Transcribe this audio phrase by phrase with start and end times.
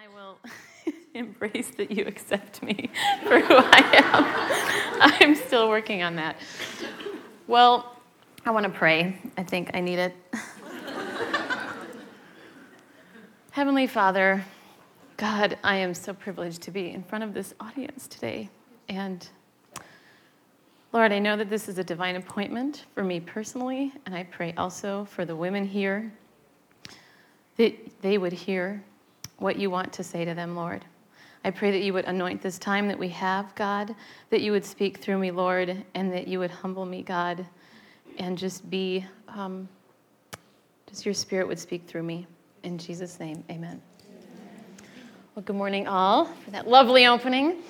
[0.00, 0.38] I will
[1.14, 2.90] embrace that you accept me
[3.22, 5.12] for who I am.
[5.20, 6.36] I'm still working on that.
[7.46, 7.96] Well,
[8.46, 9.18] I want to pray.
[9.36, 10.14] I think I need it.
[13.50, 14.42] Heavenly Father,
[15.18, 18.48] God, I am so privileged to be in front of this audience today.
[18.88, 19.28] And
[20.94, 24.54] Lord, I know that this is a divine appointment for me personally, and I pray
[24.56, 26.10] also for the women here
[27.58, 28.82] that they would hear
[29.40, 30.84] what you want to say to them, Lord.
[31.42, 33.94] I pray that you would anoint this time that we have, God,
[34.28, 37.44] that you would speak through me, Lord, and that you would humble me, God,
[38.18, 39.66] and just be, um,
[40.86, 42.26] just your spirit would speak through me.
[42.62, 43.80] In Jesus' name, amen.
[45.34, 47.62] Well, good morning, all, for that lovely opening.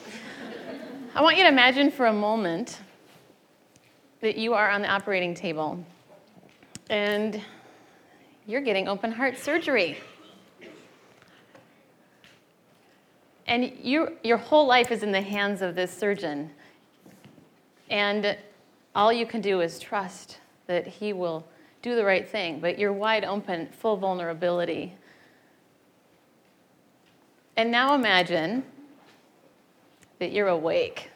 [1.14, 2.80] I want you to imagine for a moment
[4.20, 5.84] that you are on the operating table
[6.88, 7.40] and
[8.46, 9.96] you're getting open heart surgery.
[13.50, 16.50] And you, your whole life is in the hands of this surgeon.
[17.90, 18.38] And
[18.94, 21.44] all you can do is trust that he will
[21.82, 24.94] do the right thing, but you're wide open, full vulnerability.
[27.56, 28.62] And now imagine
[30.20, 31.10] that you're awake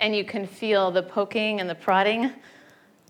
[0.00, 2.32] and you can feel the poking and the prodding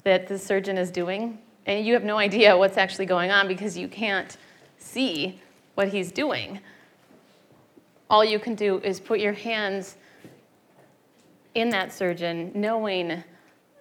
[0.05, 1.39] that the surgeon is doing.
[1.65, 4.37] And you have no idea what's actually going on because you can't
[4.77, 5.41] see
[5.77, 6.61] what he's doing
[8.11, 9.97] all you can do is put your hands
[11.55, 13.23] in that surgeon, knowing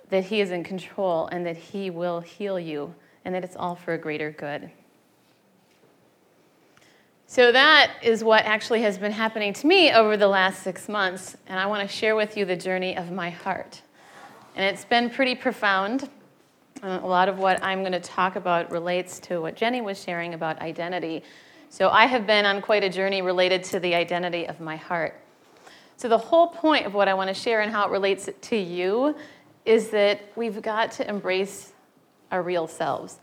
[0.10, 2.94] that he is in control and that he will heal you
[3.26, 4.70] and that it's all for a greater good.
[7.30, 11.36] So, that is what actually has been happening to me over the last six months,
[11.48, 13.82] and I want to share with you the journey of my heart.
[14.56, 16.10] And it's been pretty profound.
[16.82, 20.02] Uh, a lot of what I'm going to talk about relates to what Jenny was
[20.02, 21.22] sharing about identity
[21.70, 25.20] so I have been on quite a journey related to the identity of my heart.
[25.98, 28.56] So the whole point of what I want to share and how it relates to
[28.56, 29.16] you
[29.66, 31.74] is that we've got to embrace
[32.32, 33.20] our real selves.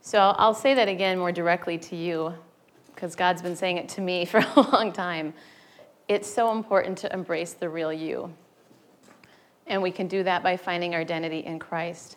[0.00, 2.34] So I'll say that again more directly to you
[2.94, 5.34] because God's been saying it to me for a long time.
[6.08, 8.34] It's so important to embrace the real you.
[9.66, 12.16] And we can do that by finding our identity in Christ.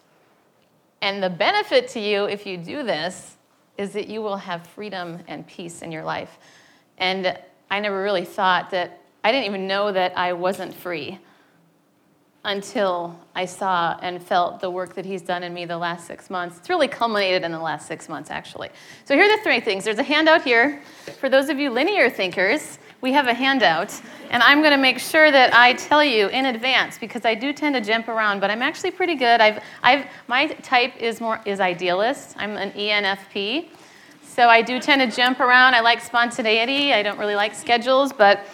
[1.01, 3.37] And the benefit to you if you do this
[3.77, 6.37] is that you will have freedom and peace in your life.
[6.97, 7.37] And
[7.69, 11.19] I never really thought that, I didn't even know that I wasn't free
[12.43, 16.29] until I saw and felt the work that he's done in me the last six
[16.29, 16.57] months.
[16.57, 18.69] It's really culminated in the last six months, actually.
[19.05, 19.83] So here are the three things.
[19.83, 20.81] There's a handout here.
[21.19, 24.99] For those of you linear thinkers, we have a handout, and I'm going to make
[24.99, 28.51] sure that I tell you in advance because I do tend to jump around, but
[28.51, 29.41] I'm actually pretty good.
[29.41, 32.35] I've, I've, my type is more is idealist.
[32.37, 33.69] I'm an ENFP,
[34.23, 35.73] so I do tend to jump around.
[35.73, 36.93] I like spontaneity.
[36.93, 38.45] I don't really like schedules, but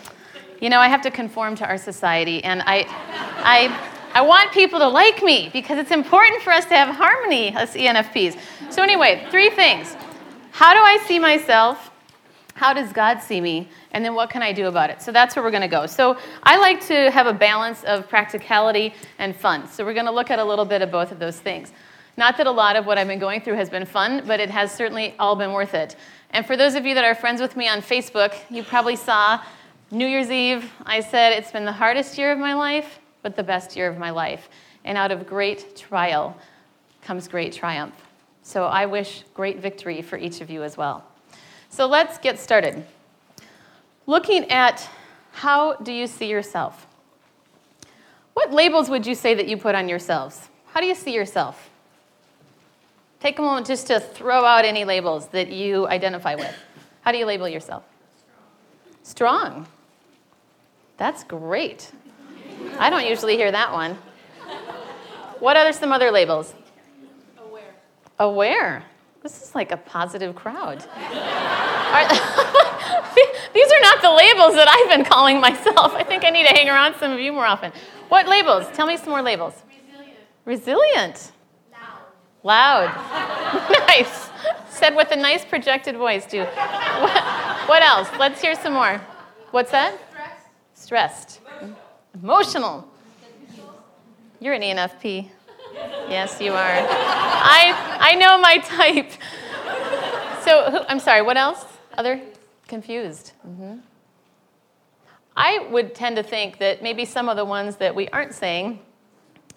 [0.62, 2.86] you know I have to conform to our society, and I,
[3.44, 7.54] I, I want people to like me because it's important for us to have harmony
[7.54, 8.40] as ENFPs.
[8.72, 9.98] So anyway, three things.
[10.52, 11.92] How do I see myself?
[12.58, 13.70] How does God see me?
[13.92, 15.02] And then what can I do about it?
[15.02, 15.86] So that's where we're going to go.
[15.86, 19.68] So I like to have a balance of practicality and fun.
[19.68, 21.72] So we're going to look at a little bit of both of those things.
[22.18, 24.50] Not that a lot of what I've been going through has been fun, but it
[24.50, 25.96] has certainly all been worth it.
[26.32, 29.42] And for those of you that are friends with me on Facebook, you probably saw
[29.92, 33.44] New Year's Eve, I said it's been the hardest year of my life, but the
[33.44, 34.50] best year of my life.
[34.84, 36.38] And out of great trial
[37.02, 37.96] comes great triumph.
[38.42, 41.06] So I wish great victory for each of you as well.
[41.70, 42.84] So let's get started.
[44.08, 44.90] Looking at
[45.34, 46.88] how do you see yourself?
[48.34, 50.48] What labels would you say that you put on yourselves?
[50.68, 51.70] How do you see yourself?
[53.20, 56.56] Take a moment just to throw out any labels that you identify with.
[57.02, 57.84] How do you label yourself?
[59.04, 59.68] Strong.
[60.96, 61.92] That's great.
[62.80, 63.98] I don't usually hear that one.
[65.40, 66.54] What are some other labels?
[67.40, 67.76] Aware.
[68.20, 68.84] Aware.
[69.22, 70.86] This is like a positive crowd.
[71.94, 72.08] are,
[73.54, 75.94] these are not the labels that I've been calling myself.
[75.94, 77.72] I think I need to hang around some of you more often.
[78.10, 78.66] What labels?
[78.74, 79.54] Tell me some more labels.
[79.66, 80.18] Resilient.
[80.46, 81.32] Resilient.
[82.44, 82.90] Loud.
[82.92, 83.70] Loud.
[83.88, 84.30] nice.
[84.70, 86.44] Said with a nice projected voice, too.
[86.44, 87.24] What,
[87.68, 88.10] what else?
[88.20, 89.02] Let's hear some more.
[89.52, 89.98] What's that?
[90.74, 91.40] Stressed.
[91.40, 91.42] Stressed.
[92.14, 92.88] Emotional.
[94.40, 95.30] You're an ENFP.
[96.10, 96.58] Yes, you are.
[96.58, 99.12] I, I know my type.
[100.44, 101.66] So, who, I'm sorry, what else?
[101.98, 102.22] Other?
[102.68, 103.34] Confused.
[103.48, 103.80] Mm-hmm.
[105.36, 108.80] I would tend to think that maybe some of the ones that we aren't saying,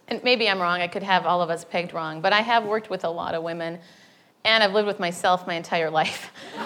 [0.09, 2.65] and maybe I'm wrong, I could have all of us pegged wrong, but I have
[2.65, 3.79] worked with a lot of women,
[4.45, 6.31] and I've lived with myself my entire life.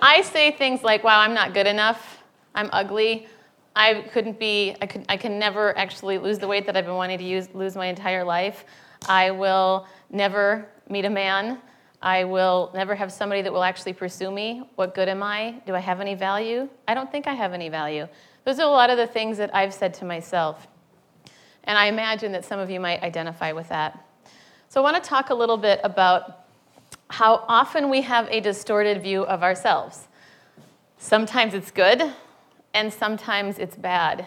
[0.00, 2.22] I say things like, wow, I'm not good enough,
[2.54, 3.26] I'm ugly,
[3.74, 6.94] I couldn't be, I, could, I can never actually lose the weight that I've been
[6.96, 8.64] wanting to use, lose my entire life.
[9.08, 11.58] I will never meet a man.
[12.00, 14.62] I will never have somebody that will actually pursue me.
[14.76, 15.56] What good am I?
[15.66, 16.68] Do I have any value?
[16.86, 18.06] I don't think I have any value.
[18.44, 20.68] Those are a lot of the things that I've said to myself.
[21.64, 24.04] And I imagine that some of you might identify with that.
[24.68, 26.46] So I want to talk a little bit about
[27.10, 30.06] how often we have a distorted view of ourselves.
[30.98, 32.12] Sometimes it's good,
[32.74, 34.26] and sometimes it's bad.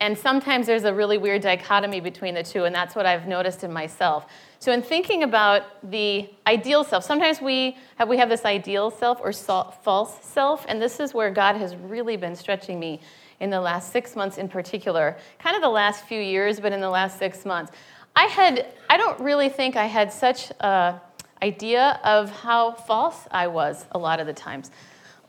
[0.00, 3.64] And sometimes there's a really weird dichotomy between the two, and that's what I've noticed
[3.64, 4.26] in myself.
[4.60, 9.20] So, in thinking about the ideal self, sometimes we have, we have this ideal self
[9.22, 13.00] or false self, and this is where God has really been stretching me
[13.40, 16.80] in the last six months in particular, kind of the last few years, but in
[16.80, 17.70] the last six months.
[18.16, 21.00] I had, I don't really think I had such a
[21.42, 24.70] idea of how false I was a lot of the times.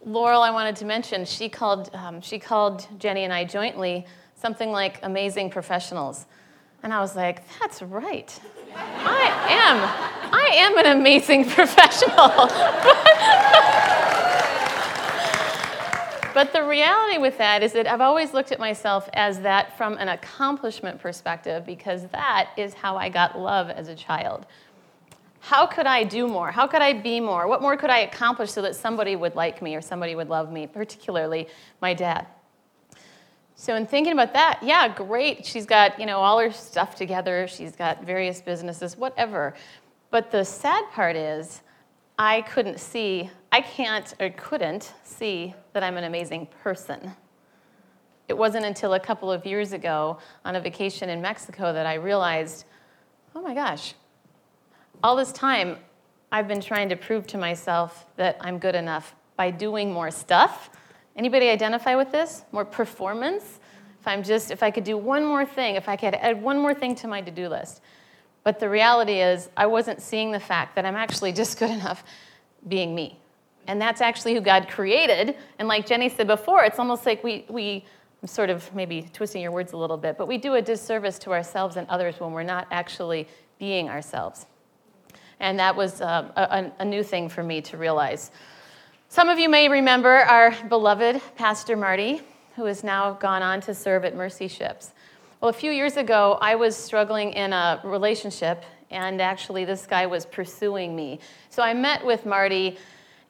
[0.06, 4.06] Laurel, I wanted to mention, she called, um, she called Jenny and I jointly
[4.36, 6.26] something like amazing professionals.
[6.81, 8.40] And I was like, that's right.
[8.75, 10.10] I am.
[10.33, 12.48] I am an amazing professional.
[16.33, 19.98] but the reality with that is that I've always looked at myself as that from
[19.98, 24.45] an accomplishment perspective because that is how I got love as a child.
[25.42, 26.51] How could I do more?
[26.51, 27.48] How could I be more?
[27.48, 30.51] What more could I accomplish so that somebody would like me or somebody would love
[30.51, 31.48] me, particularly
[31.81, 32.27] my dad?
[33.60, 35.46] So in thinking about that, yeah, great.
[35.46, 37.46] She's got, you know, all her stuff together.
[37.46, 39.54] She's got various businesses, whatever.
[40.12, 41.60] But the sad part is
[42.18, 47.12] I couldn't see, I can't or couldn't see that I'm an amazing person.
[48.30, 51.96] It wasn't until a couple of years ago on a vacation in Mexico that I
[51.96, 52.64] realized,
[53.36, 53.94] oh my gosh,
[55.04, 55.76] all this time
[56.32, 60.70] I've been trying to prove to myself that I'm good enough by doing more stuff
[61.19, 62.45] Anybody identify with this?
[62.54, 63.60] More performance?
[64.00, 66.57] If I'm just, if I could do one more thing, if I could add one
[66.57, 67.81] more thing to my to do list.
[68.45, 72.06] But the reality is, I wasn't seeing the fact that I'm actually just good enough
[72.69, 73.19] being me.
[73.68, 75.36] And that's actually who God created.
[75.60, 77.83] And like Jenny said before, it's almost like we, we
[78.21, 81.19] I'm sort of maybe twisting your words a little bit, but we do a disservice
[81.19, 83.27] to ourselves and others when we're not actually
[83.60, 84.45] being ourselves.
[85.42, 88.31] And that was uh, a, a new thing for me to realize.
[89.12, 92.22] Some of you may remember our beloved Pastor Marty,
[92.56, 94.92] who has now gone on to serve at Mercy Ships.
[95.42, 100.06] Well, a few years ago, I was struggling in a relationship, and actually, this guy
[100.06, 101.22] was pursuing me.
[101.50, 102.78] So I met with Marty,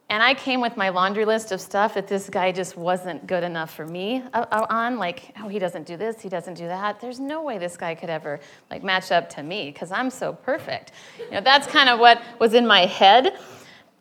[0.10, 3.46] and I came with my laundry list of stuff that this guy just wasn't good
[3.46, 4.98] enough for me uh, uh, on.
[4.98, 7.00] Like, oh, he doesn't do this, he doesn't do that.
[7.00, 10.34] There's no way this guy could ever like match up to me because I'm so
[10.34, 10.92] perfect.
[11.20, 13.38] You know, that's kind of what was in my head.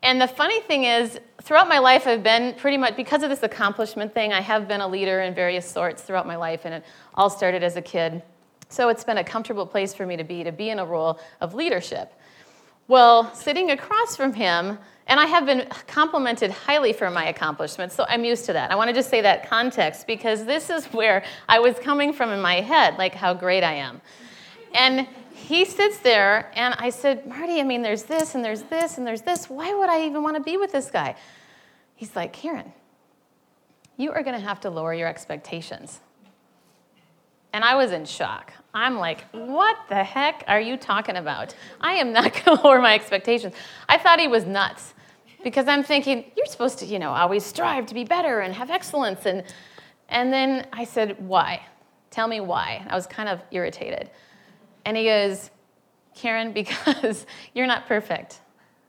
[0.01, 3.43] And the funny thing is, throughout my life, I've been pretty much, because of this
[3.43, 6.85] accomplishment thing, I have been a leader in various sorts throughout my life, and it
[7.15, 8.23] all started as a kid.
[8.69, 11.19] So it's been a comfortable place for me to be, to be in a role
[11.41, 12.13] of leadership.
[12.87, 18.05] Well, sitting across from him, and I have been complimented highly for my accomplishments, so
[18.07, 18.71] I'm used to that.
[18.71, 22.29] I want to just say that context because this is where I was coming from
[22.29, 24.01] in my head, like how great I am.
[24.73, 25.07] And
[25.39, 29.07] he sits there, and I said, Marty, I mean, there's this, and there's this, and
[29.07, 29.49] there's this.
[29.49, 31.15] Why would I even want to be with this guy?
[31.95, 32.71] He's like, Karen,
[33.97, 35.99] you are going to have to lower your expectations.
[37.51, 38.53] And I was in shock.
[38.73, 41.55] I'm like, what the heck are you talking about?
[41.81, 43.55] I am not going to lower my expectations.
[43.87, 44.93] I thought he was nuts
[45.43, 48.69] because I'm thinking, you're supposed to, you know, always strive to be better and have
[48.69, 49.25] excellence.
[49.25, 49.43] And,
[50.09, 51.65] and then I said, why?
[52.11, 52.85] Tell me why.
[52.89, 54.09] I was kind of irritated.
[54.89, 55.51] And he goes,
[56.15, 58.39] Karen, because you're not perfect.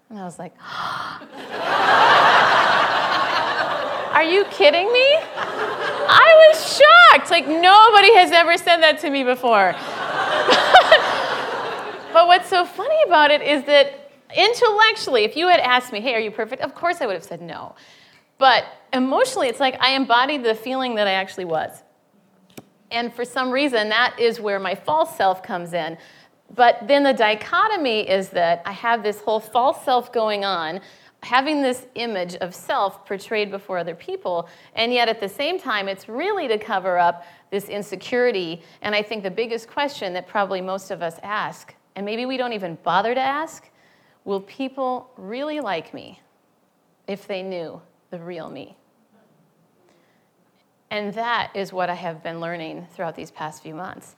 [0.09, 0.55] And I was like,
[4.15, 5.17] Are you kidding me?
[5.37, 7.31] I was shocked.
[7.31, 9.73] Like, nobody has ever said that to me before.
[12.15, 16.15] but what's so funny about it is that intellectually, if you had asked me, Hey,
[16.15, 16.63] are you perfect?
[16.63, 17.75] Of course I would have said no.
[18.39, 18.65] But
[18.95, 21.83] emotionally, it's like I embodied the feeling that I actually was.
[22.91, 25.97] And for some reason, that is where my false self comes in.
[26.55, 30.81] But then the dichotomy is that I have this whole false self going on,
[31.23, 35.89] having this image of self portrayed before other people, and yet at the same time,
[35.89, 38.63] it's really to cover up this insecurity.
[38.83, 42.37] And I think the biggest question that probably most of us ask, and maybe we
[42.37, 43.69] don't even bother to ask,
[44.25, 46.21] will people really like me
[47.07, 47.81] if they knew
[48.11, 48.77] the real me?
[50.91, 54.17] And that is what I have been learning throughout these past few months.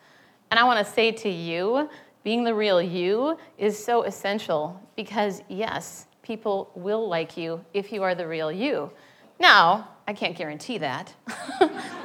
[0.51, 1.89] And I want to say to you,
[2.25, 8.03] being the real you is so essential because, yes, people will like you if you
[8.03, 8.91] are the real you.
[9.39, 11.13] Now, I can't guarantee that.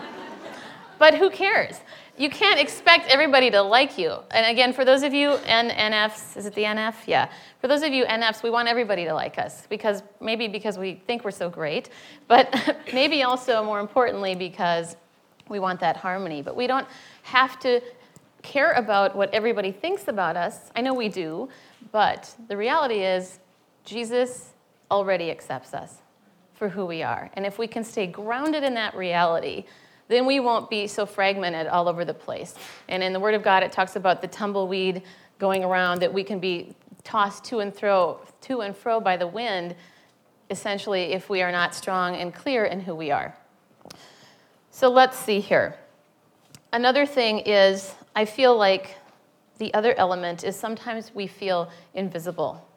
[1.00, 1.80] but who cares?
[2.18, 4.18] You can't expect everybody to like you.
[4.32, 6.96] And again, for those of you N- NFs, is it the NF?
[7.06, 7.30] Yeah.
[7.62, 11.02] For those of you NFs, we want everybody to like us because maybe because we
[11.06, 11.90] think we're so great,
[12.28, 12.54] but
[12.94, 14.96] maybe also more importantly because
[15.48, 16.42] we want that harmony.
[16.42, 16.88] But we don't
[17.24, 17.82] have to
[18.42, 20.72] care about what everybody thinks about us.
[20.76, 21.50] I know we do,
[21.92, 23.40] but the reality is
[23.86, 24.54] Jesus
[24.90, 25.98] already accepts us
[26.54, 27.30] for who we are.
[27.34, 29.66] And if we can stay grounded in that reality,
[30.08, 32.56] then we won't be so fragmented all over the place.
[32.88, 35.04] And in the Word of God, it talks about the tumbleweed
[35.40, 39.28] going around that we can be tossed to and fro, to and fro by the
[39.28, 39.76] wind,
[40.50, 43.36] essentially, if we are not strong and clear in who we are.
[44.72, 45.76] So let's see here.
[46.72, 48.98] Another thing is, I feel like
[49.58, 52.68] the other element is sometimes we feel invisible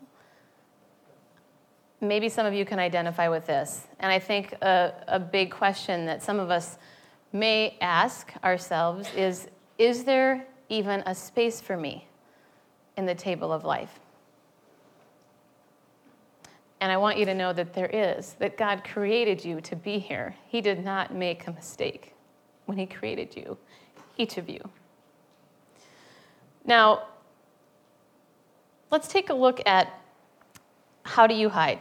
[2.01, 3.87] maybe some of you can identify with this.
[3.99, 6.79] And I think a, a big question that some of us
[7.33, 12.07] may ask ourselves is Is there even a space for me
[12.97, 14.01] in the table of life?
[16.81, 19.99] And I want you to know that there is, that God created you to be
[19.99, 20.35] here.
[20.49, 22.15] He did not make a mistake
[22.65, 23.59] when He created you,
[24.17, 24.61] each of you.
[26.65, 27.09] Now,
[28.91, 29.93] let's take a look at
[31.03, 31.81] how do you hide?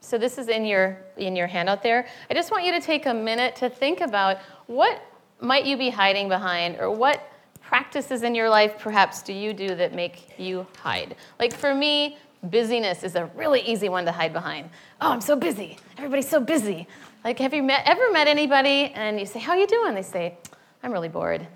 [0.00, 2.06] So this is in your in your handout there.
[2.28, 4.38] I just want you to take a minute to think about
[4.72, 5.02] what
[5.40, 9.74] might you be hiding behind or what practices in your life perhaps do you do
[9.74, 11.16] that make you hide?
[11.38, 14.70] Like for me, busyness is a really easy one to hide behind.
[15.00, 15.76] Oh, I'm so busy.
[15.98, 16.88] Everybody's so busy.
[17.24, 20.38] Like have you met, ever met anybody and you say, "How you doing?" They say,
[20.82, 21.46] "I'm really bored."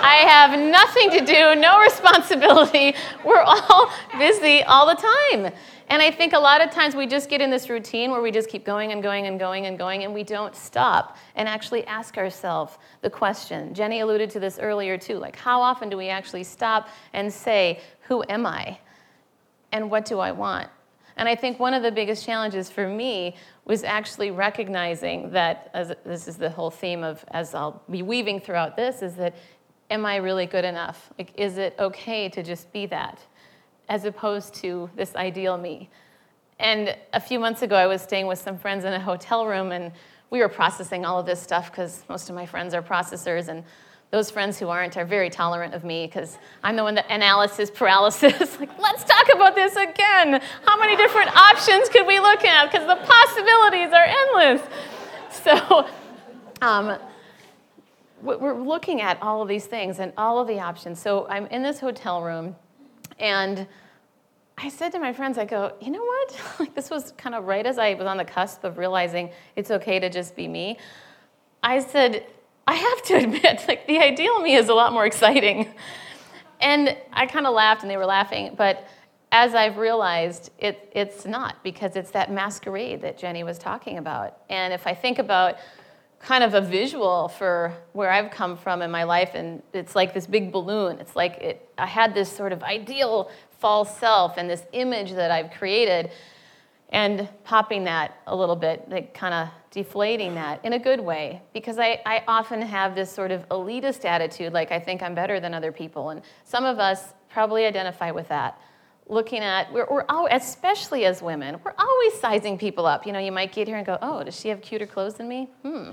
[0.00, 2.94] I have nothing to do, no responsibility.
[3.24, 5.52] We're all busy all the time.
[5.88, 8.30] And I think a lot of times we just get in this routine where we
[8.30, 11.86] just keep going and going and going and going, and we don't stop and actually
[11.86, 13.74] ask ourselves the question.
[13.74, 17.80] Jenny alluded to this earlier too like, how often do we actually stop and say,
[18.02, 18.78] Who am I?
[19.72, 20.68] And what do I want?
[21.16, 25.92] And I think one of the biggest challenges for me was actually recognizing that, as
[26.04, 29.34] this is the whole theme of, as I'll be weaving throughout this, is that
[29.90, 31.10] am I really good enough?
[31.18, 33.20] Like, is it okay to just be that,
[33.88, 35.90] as opposed to this ideal me?
[36.58, 39.72] And a few months ago, I was staying with some friends in a hotel room,
[39.72, 39.92] and
[40.30, 43.64] we were processing all of this stuff because most of my friends are processors, and
[44.10, 47.70] those friends who aren't are very tolerant of me because I'm the one that analysis
[47.70, 48.58] paralysis.
[48.60, 50.40] like, let's talk about this again.
[50.64, 52.70] How many different options could we look at?
[52.70, 54.68] Because the possibilities are endless.
[55.30, 55.86] So,
[56.62, 56.98] um,
[58.22, 61.00] we're looking at all of these things and all of the options.
[61.00, 62.56] So I'm in this hotel room,
[63.18, 63.66] and
[64.56, 66.40] I said to my friends, I go, you know what?
[66.60, 69.70] like this was kind of right as I was on the cusp of realizing it's
[69.70, 70.78] okay to just be me.
[71.62, 72.26] I said,
[72.66, 75.72] I have to admit, like the ideal me is a lot more exciting.
[76.60, 78.88] And I kind of laughed, and they were laughing, but
[79.30, 84.38] as I've realized, it, it's not because it's that masquerade that Jenny was talking about.
[84.48, 85.56] And if I think about
[86.20, 90.14] kind of a visual for where I've come from in my life, and it's like
[90.14, 90.98] this big balloon.
[90.98, 95.30] It's like it, I had this sort of ideal false self and this image that
[95.30, 96.10] I've created,
[96.90, 101.42] and popping that a little bit, like kind of deflating that in a good way,
[101.52, 105.38] because I, I often have this sort of elitist attitude, like I think I'm better
[105.38, 108.58] than other people, and some of us probably identify with that
[109.08, 113.06] looking at we're, we're all, especially as women we're always sizing people up.
[113.06, 115.28] You know you might get here and go oh does she have cuter clothes than
[115.28, 115.48] me?
[115.62, 115.90] Hmm.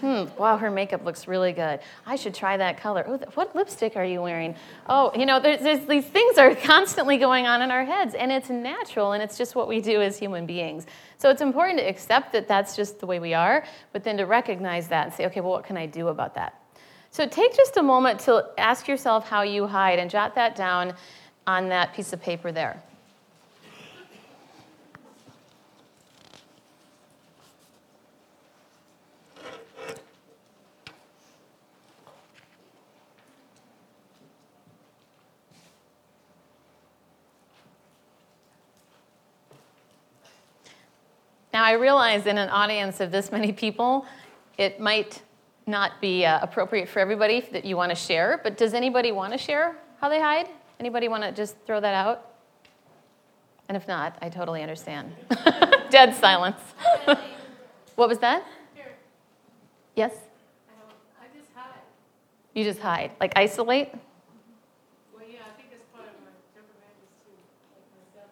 [0.00, 0.24] Hmm.
[0.38, 1.80] Wow her makeup looks really good.
[2.06, 3.04] I should try that color.
[3.06, 4.54] Oh what lipstick are you wearing?
[4.88, 8.32] Oh you know there's, there's these things are constantly going on in our heads and
[8.32, 10.86] it's natural and it's just what we do as human beings.
[11.18, 14.24] So it's important to accept that that's just the way we are but then to
[14.24, 16.60] recognize that and say okay well what can i do about that?
[17.10, 20.94] So take just a moment to ask yourself how you hide and jot that down
[21.46, 22.82] on that piece of paper there.
[41.52, 44.06] Now, I realize in an audience of this many people,
[44.58, 45.22] it might
[45.68, 49.32] not be uh, appropriate for everybody that you want to share, but does anybody want
[49.32, 50.48] to share how they hide?
[50.84, 52.28] Anybody want to just throw that out?
[53.70, 55.14] And if not, I totally understand.
[55.88, 56.60] Dead silence.
[57.96, 58.44] what was that?
[59.96, 60.12] Yes?
[61.16, 61.80] I just hide.
[62.52, 63.12] You just hide.
[63.18, 63.96] Like isolate?
[65.16, 67.32] Well, yeah, I think that's part of my temperament is to,
[67.72, 68.28] like myself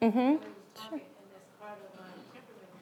[0.00, 0.40] and mm-hmm.
[0.72, 2.80] talking, and that's part of my temperament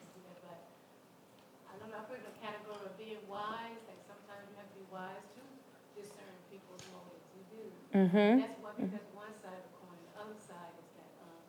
[2.07, 3.83] put in a category of being wise.
[3.83, 5.43] Like sometimes you have to be wise to
[5.91, 7.27] discern people's motives.
[7.35, 7.67] You do.
[7.91, 8.56] Mm-hmm.
[8.77, 9.33] One.
[9.41, 9.97] Side of the coin.
[10.13, 11.41] The other side is that um,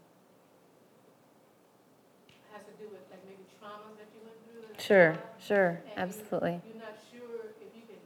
[2.56, 4.64] has to do with like maybe traumas that you went through.
[4.64, 6.56] as a Sure, child, sure, and you- absolutely.
[6.64, 8.00] You're not sure if you can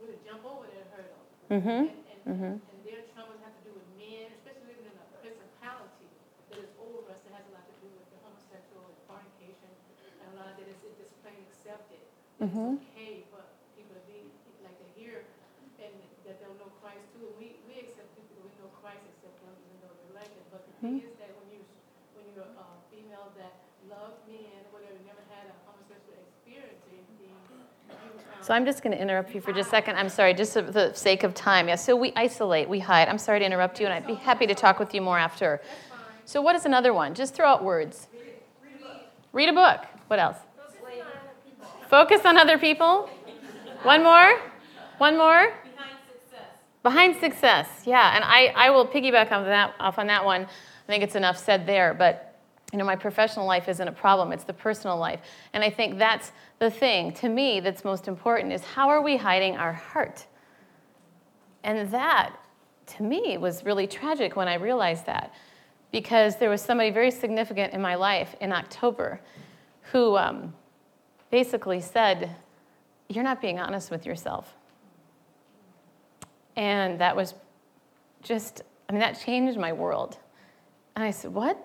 [0.00, 1.22] really jump over that hurdle.
[1.48, 1.80] Mm-hmm.
[1.88, 2.52] And, and, Mhm.
[2.60, 6.08] and their traumas have to do with men, especially living in a principality
[6.52, 9.72] that is over us, that has a lot to do with the homosexual and fornication,
[10.20, 12.04] and a lot of that is just plain accepted.
[12.36, 12.76] that Mhm.
[12.76, 13.40] It's okay for
[13.72, 14.28] people to be,
[14.60, 15.24] like to hear,
[15.80, 15.92] and
[16.28, 17.24] that they'll know Christ too.
[17.32, 20.16] And we, we accept people, we know Christ accept them even though they're
[20.86, 21.08] elected.
[21.08, 21.60] But is that when you,
[22.14, 23.54] when you're a female that
[23.90, 27.34] loves men, whatever, never had a homosexual experience or anything,
[28.42, 29.96] So I'm just going to interrupt you for just a second.
[29.96, 31.68] I'm sorry, just for the sake of time.
[31.68, 33.08] Yeah, so we isolate, we hide.
[33.08, 35.60] I'm sorry to interrupt you, and I'd be happy to talk with you more after.
[36.24, 37.14] So what is another one?
[37.14, 38.08] Just throw out words.
[39.32, 39.84] Read a book.
[40.08, 40.38] What else?
[41.88, 43.08] Focus on other people.
[43.82, 44.40] One more.
[44.98, 45.52] One more.
[45.76, 46.48] behind success.
[46.82, 50.46] Behind success, yeah, and I, I will piggyback off that off on that one.
[50.86, 52.34] I think it's enough said there, but
[52.72, 55.20] you know, my professional life isn't a problem; it's the personal life,
[55.52, 59.16] and I think that's the thing to me that's most important is how are we
[59.16, 60.26] hiding our heart,
[61.62, 62.36] and that
[62.86, 65.32] to me was really tragic when I realized that,
[65.92, 69.20] because there was somebody very significant in my life in October,
[69.92, 70.54] who um,
[71.30, 72.34] basically said,
[73.08, 74.54] "You're not being honest with yourself."
[76.56, 77.34] And that was
[78.22, 80.16] just, I mean, that changed my world.
[80.96, 81.62] And I said, What?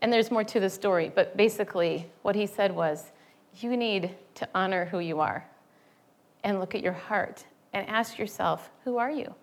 [0.00, 3.12] And there's more to the story, but basically, what he said was,
[3.56, 5.46] You need to honor who you are
[6.44, 9.34] and look at your heart and ask yourself, Who are you?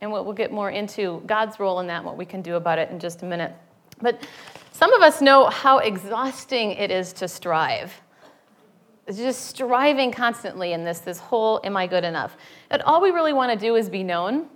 [0.00, 2.78] And what we'll get more into God's role in that, what we can do about
[2.78, 3.52] it in just a minute.
[4.00, 4.26] But
[4.72, 7.92] some of us know how exhausting it is to strive
[9.16, 12.36] just striving constantly in this this whole am i good enough
[12.70, 14.46] and all we really want to do is be known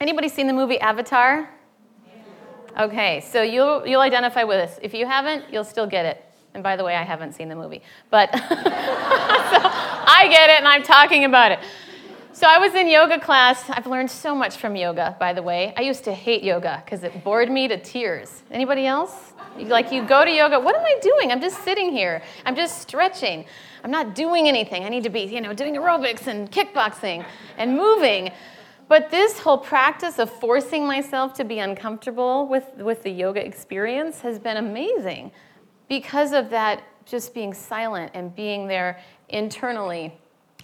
[0.00, 1.48] anybody seen the movie avatar
[2.78, 4.78] okay so you'll you'll identify with this.
[4.82, 6.22] If you haven't you'll still get it.
[6.54, 7.82] And by the way i haven't seen the movie.
[8.10, 11.58] But so i get it and i'm talking about it.
[12.32, 13.68] So i was in yoga class.
[13.70, 15.74] I've learned so much from yoga by the way.
[15.76, 18.42] I used to hate yoga because it bored me to tears.
[18.50, 19.32] Anybody else?
[19.58, 21.32] Like you go to yoga what am i doing?
[21.32, 22.22] I'm just sitting here.
[22.44, 23.46] I'm just stretching.
[23.84, 24.84] I'm not doing anything.
[24.84, 27.24] I need to be you know doing aerobics and kickboxing
[27.56, 28.32] and moving
[28.88, 34.20] but this whole practice of forcing myself to be uncomfortable with, with the yoga experience
[34.20, 35.32] has been amazing
[35.88, 40.12] because of that just being silent and being there internally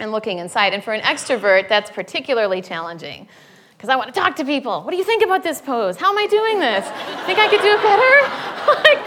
[0.01, 0.75] and looking inside.
[0.75, 3.29] And for an extrovert, that's particularly challenging
[3.77, 4.83] because I want to talk to people.
[4.83, 5.97] What do you think about this pose?
[5.97, 6.85] How am I doing this?
[7.27, 8.15] Think I could do it better?
[8.79, 9.03] like,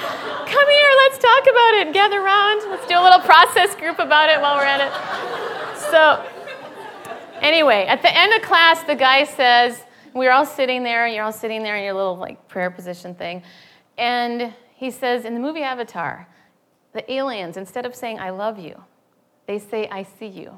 [0.52, 1.94] come here, let's talk about it.
[1.94, 2.70] Gather around.
[2.70, 4.92] Let's do a little process group about it while we're at it.
[5.92, 6.35] So,
[7.46, 9.80] Anyway, at the end of class, the guy says,
[10.16, 12.72] we were all sitting there, and you're all sitting there in your little like prayer
[12.72, 13.44] position thing.
[14.00, 16.28] And he says, in the movie Avatar,
[16.94, 18.82] the aliens, instead of saying, I love you,
[19.46, 20.58] they say, I see you.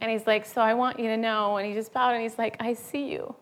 [0.00, 1.58] And he's like, So I want you to know.
[1.58, 3.34] And he just bowed and he's like, I see you.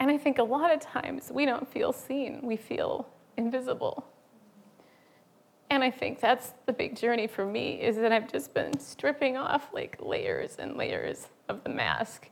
[0.00, 4.04] And I think a lot of times we don't feel seen, we feel invisible.
[5.70, 9.36] And I think that's the big journey for me is that I've just been stripping
[9.36, 12.28] off like layers and layers of the mask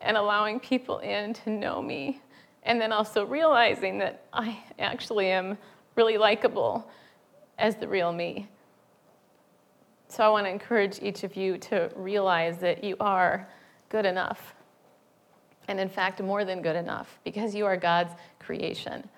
[0.00, 2.20] and allowing people in to know me.
[2.62, 5.56] And then also realizing that I actually am
[5.94, 6.90] really likable
[7.58, 8.48] as the real me.
[10.08, 13.48] So I want to encourage each of you to realize that you are
[13.88, 14.54] good enough.
[15.68, 19.08] And in fact, more than good enough because you are God's creation.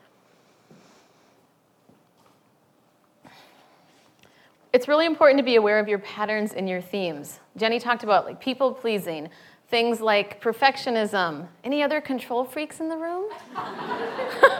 [4.72, 7.40] It's really important to be aware of your patterns and your themes.
[7.56, 9.30] Jenny talked about like people pleasing,
[9.68, 11.48] things like perfectionism.
[11.64, 13.30] Any other control freaks in the room?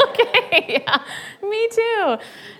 [0.08, 1.02] okay, yeah,
[1.42, 2.16] me too.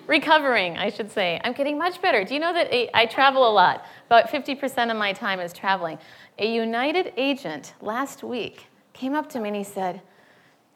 [0.06, 1.40] Recovering, I should say.
[1.42, 2.22] I'm getting much better.
[2.22, 3.86] Do you know that I travel a lot?
[4.06, 5.98] About 50% of my time is traveling.
[6.38, 10.02] A United agent last week came up to me and he said,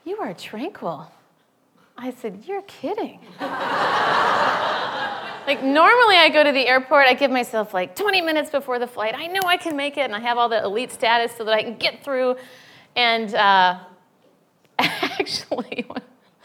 [0.04, 1.10] You are tranquil.
[1.98, 3.20] I said, You're kidding.
[5.46, 8.86] Like normally I go to the airport, I give myself like 20 minutes before the
[8.86, 9.14] flight.
[9.16, 11.52] I know I can make it, and I have all the elite status so that
[11.52, 12.36] I can get through.
[12.94, 13.80] And uh,
[14.78, 15.84] actually,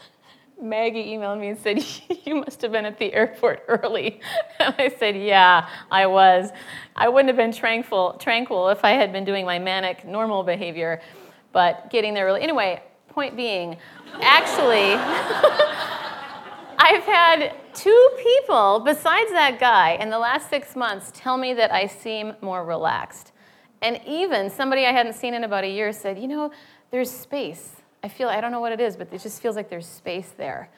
[0.60, 1.84] Maggie emailed me and said,
[2.26, 4.20] "You must have been at the airport early."
[4.58, 6.50] And I said, "Yeah, I was.
[6.96, 11.00] I wouldn't have been tranquil, tranquil if I had been doing my manic normal behavior,
[11.52, 12.42] but getting there early.
[12.42, 13.76] Anyway, point being,
[14.20, 14.96] actually."
[16.80, 21.72] I've had two people besides that guy in the last six months tell me that
[21.72, 23.32] I seem more relaxed.
[23.82, 26.52] And even somebody I hadn't seen in about a year said, you know,
[26.92, 27.76] there's space.
[28.04, 30.32] I feel, I don't know what it is, but it just feels like there's space
[30.36, 30.70] there.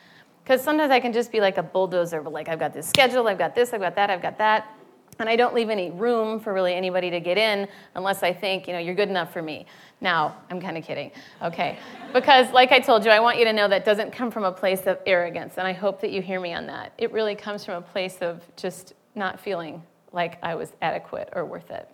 [0.42, 3.28] Because sometimes I can just be like a bulldozer, but like I've got this schedule,
[3.28, 4.74] I've got this, I've got that, I've got that.
[5.20, 8.66] And I don't leave any room for really anybody to get in unless I think,
[8.66, 9.66] you know, you're good enough for me.
[10.00, 11.78] Now, I'm kind of kidding, okay?
[12.14, 14.52] Because, like I told you, I want you to know that doesn't come from a
[14.52, 16.94] place of arrogance, and I hope that you hear me on that.
[16.96, 21.44] It really comes from a place of just not feeling like I was adequate or
[21.44, 21.86] worth it.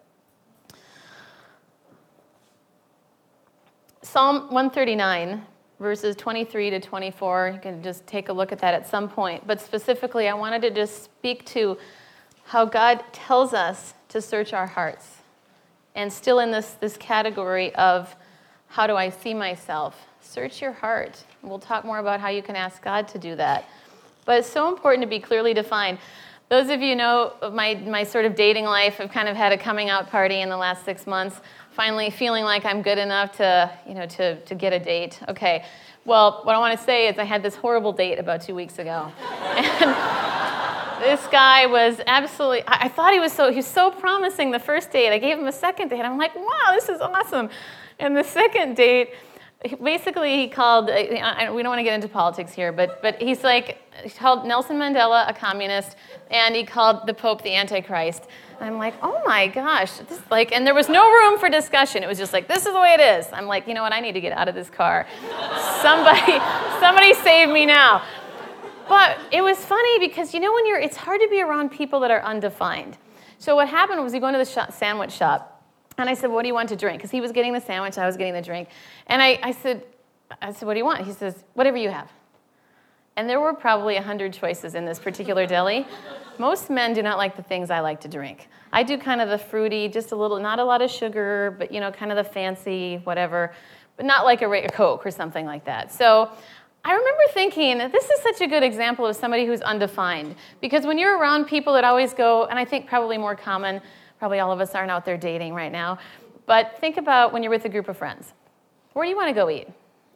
[4.03, 5.45] Psalm 139,
[5.81, 9.45] verses 23 to 24, you can just take a look at that at some point.
[9.49, 11.77] But specifically, I wanted to just speak to
[12.47, 15.07] how God tells us to search our hearts.
[15.95, 18.15] And still in this, this category of
[18.69, 20.07] how do I see myself?
[20.21, 21.23] Search your heart.
[21.43, 23.69] We'll talk more about how you can ask God to do that.
[24.25, 25.99] But it's so important to be clearly defined.
[26.49, 29.59] Those of you know my, my sort of dating life, I've kind of had a
[29.59, 31.41] coming out party in the last six months
[31.73, 35.21] finally feeling like I'm good enough to, you know, to, to get a date.
[35.29, 35.65] Okay.
[36.07, 38.79] Well, what I want to say is I had this horrible date about two weeks
[38.79, 39.13] ago.
[39.59, 40.56] And
[41.01, 44.91] this guy was absolutely, I, thought he was so, he was so promising the first
[44.91, 45.13] date.
[45.13, 46.01] I gave him a second date.
[46.01, 47.51] I'm like, wow, this is awesome.
[47.99, 49.11] And the second date,
[49.83, 53.79] basically he called we don't want to get into politics here but but he's like
[54.05, 55.97] he called nelson mandela a communist
[56.31, 58.25] and he called the pope the antichrist
[58.61, 62.07] i'm like oh my gosh this like and there was no room for discussion it
[62.07, 63.99] was just like this is the way it is i'm like you know what i
[64.01, 65.07] need to get out of this car
[65.81, 66.39] somebody
[66.81, 68.05] somebody save me now
[68.89, 72.01] but it was funny because you know when you're it's hard to be around people
[72.01, 72.97] that are undefined
[73.39, 75.57] so what happened was we go into the shop, sandwich shop
[75.99, 76.99] and I said, What do you want to drink?
[76.99, 78.69] Because he was getting the sandwich, I was getting the drink.
[79.07, 79.85] And I, I, said,
[80.43, 81.05] I said, What do you want?
[81.07, 82.11] He says, Whatever you have.
[83.17, 85.87] And there were probably 100 choices in this particular deli.
[86.39, 88.49] Most men do not like the things I like to drink.
[88.75, 91.73] I do kind of the fruity, just a little, not a lot of sugar, but
[91.73, 93.55] you know, kind of the fancy, whatever,
[93.97, 95.95] but not like a, a Coke or something like that.
[95.95, 96.31] So
[96.87, 100.37] I remember thinking, this is such a good example of somebody who's undefined.
[100.61, 103.83] Because when you're around people that always go, and I think probably more common,
[104.19, 105.99] Probably all of us aren't out there dating right now.
[106.47, 108.33] But think about when you're with a group of friends.
[108.93, 109.69] Where do you want to go eat?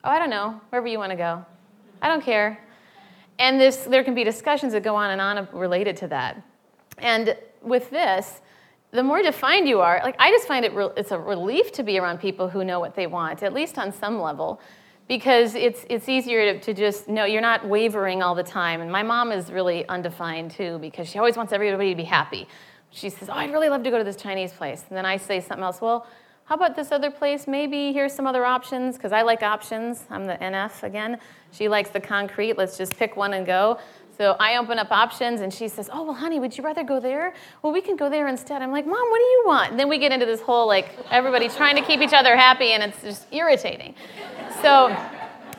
[0.04, 0.60] Oh, I don't know.
[0.70, 1.44] Wherever you want to go.
[2.00, 2.64] I don't care.
[3.38, 6.42] And this, there can be discussions that go on and on related to that.
[6.98, 8.40] And with this,
[8.90, 11.82] the more defined you are, like I just find it re- it's a relief to
[11.82, 14.60] be around people who know what they want, at least on some level,
[15.10, 18.80] because it's it's easier to, to just know you're not wavering all the time.
[18.80, 22.46] And my mom is really undefined too, because she always wants everybody to be happy
[22.90, 24.84] she says, Oh, I'd really love to go to this Chinese place.
[24.88, 25.80] And then I say something else.
[25.80, 26.06] Well,
[26.44, 27.46] how about this other place?
[27.46, 30.04] Maybe here's some other options, because I like options.
[30.10, 31.18] I'm the NF again.
[31.52, 32.58] She likes the concrete.
[32.58, 33.78] Let's just pick one and go.
[34.20, 37.00] So I open up options, and she says, Oh, well, honey, would you rather go
[37.00, 37.32] there?
[37.62, 38.60] Well, we can go there instead.
[38.60, 39.70] I'm like, Mom, what do you want?
[39.70, 42.72] And then we get into this whole like everybody trying to keep each other happy,
[42.72, 43.94] and it's just irritating.
[44.60, 44.94] So,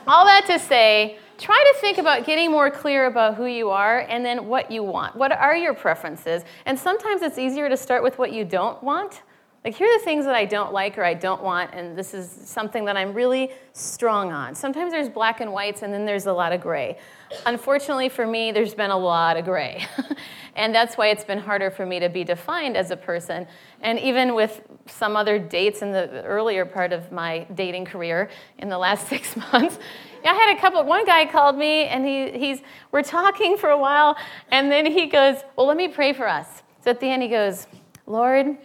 [0.06, 4.06] all that to say, try to think about getting more clear about who you are
[4.08, 5.16] and then what you want.
[5.16, 6.44] What are your preferences?
[6.64, 9.22] And sometimes it's easier to start with what you don't want.
[9.64, 12.14] Like, here are the things that I don't like or I don't want, and this
[12.14, 14.56] is something that I'm really strong on.
[14.56, 16.98] Sometimes there's black and whites, and then there's a lot of gray.
[17.46, 19.86] Unfortunately for me, there's been a lot of gray.
[20.56, 23.46] and that's why it's been harder for me to be defined as a person.
[23.80, 28.68] And even with some other dates in the earlier part of my dating career in
[28.68, 29.78] the last six months,
[30.24, 32.60] I had a couple, one guy called me and he, he's,
[32.92, 34.16] we're talking for a while,
[34.50, 36.62] and then he goes, Well, let me pray for us.
[36.84, 37.66] So at the end, he goes,
[38.06, 38.56] Lord,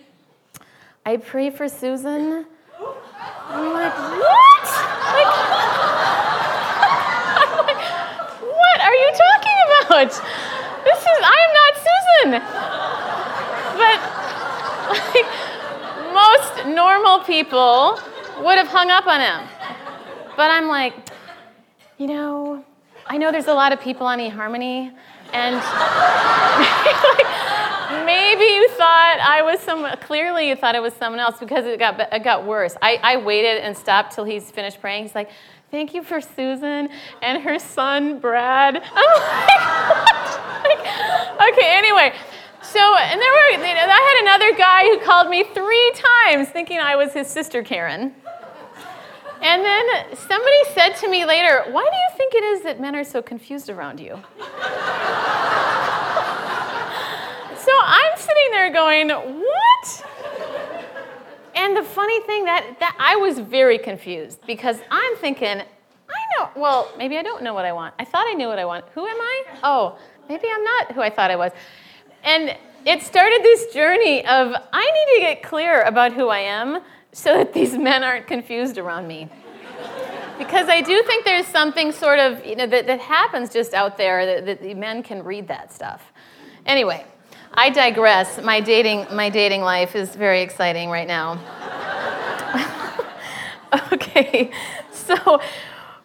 [1.05, 2.45] I pray for Susan.
[3.47, 4.65] I'm like, What?
[5.07, 5.33] Like,
[7.39, 7.81] I'm like,
[8.41, 9.11] what are you
[9.87, 10.11] about?
[10.83, 12.31] This is, I am not Susan.
[13.77, 13.99] But,
[15.13, 15.29] like,
[16.13, 17.99] most normal people
[18.43, 19.47] would have hung up on him.
[20.35, 20.93] But I'm like,
[21.97, 22.63] you know,
[23.07, 24.91] I know there's a lot of people on eHarmony,
[25.33, 25.55] and
[28.05, 29.87] maybe you thought I was some.
[30.01, 32.75] Clearly, you thought it was someone else because it got it got worse.
[32.81, 35.03] I, I waited and stopped till he's finished praying.
[35.03, 35.31] He's like,
[35.71, 36.89] "Thank you for Susan
[37.21, 39.61] and her son Brad." I'm like,
[40.63, 40.79] like
[41.53, 42.13] okay, anyway.
[42.61, 45.93] So, and there were, I had another guy who called me three
[46.25, 48.13] times thinking I was his sister Karen.
[49.41, 52.95] And then somebody said to me later, Why do you think it is that men
[52.95, 54.15] are so confused around you?
[54.19, 54.23] so
[57.71, 60.05] I'm sitting there going, What?
[61.57, 66.55] And the funny thing that, that I was very confused because I'm thinking, I don't,
[66.55, 67.95] well, maybe I don't know what I want.
[67.97, 68.85] I thought I knew what I want.
[68.93, 69.43] Who am I?
[69.63, 69.97] Oh,
[70.29, 71.51] maybe I'm not who I thought I was.
[72.23, 76.81] And it started this journey of I need to get clear about who I am
[77.11, 79.27] so that these men aren't confused around me.
[80.37, 83.97] because I do think there's something sort of, you know, that, that happens just out
[83.97, 86.13] there that, that the men can read that stuff.
[86.67, 87.03] Anyway,
[87.59, 88.39] I digress.
[88.39, 91.39] My dating, my dating life is very exciting right now.
[93.91, 94.51] okay,
[94.91, 95.41] so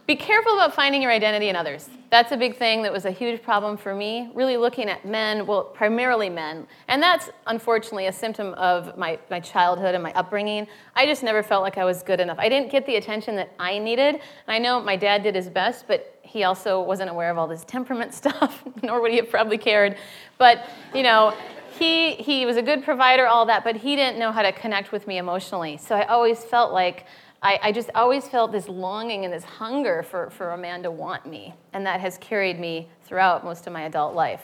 [0.07, 1.91] be careful about finding your identity in others.
[2.09, 5.47] That's a big thing that was a huge problem for me, really looking at men,
[5.47, 6.67] well, primarily men.
[6.89, 10.67] And that's unfortunately a symptom of my, my childhood and my upbringing.
[10.97, 12.39] I just never felt like I was good enough.
[12.39, 14.15] I didn't get the attention that I needed.
[14.15, 17.47] And I know my dad did his best, but he also wasn't aware of all
[17.47, 19.97] this temperament stuff, nor would he have probably cared.
[20.39, 21.37] But, you know,
[21.79, 24.93] he, he was a good provider, all that, but he didn't know how to connect
[24.93, 25.77] with me emotionally.
[25.77, 27.07] So I always felt like
[27.43, 30.91] I, I, just always felt this longing and this hunger for, for a man to
[30.91, 31.55] want me.
[31.73, 34.43] And that has carried me throughout most of my adult life.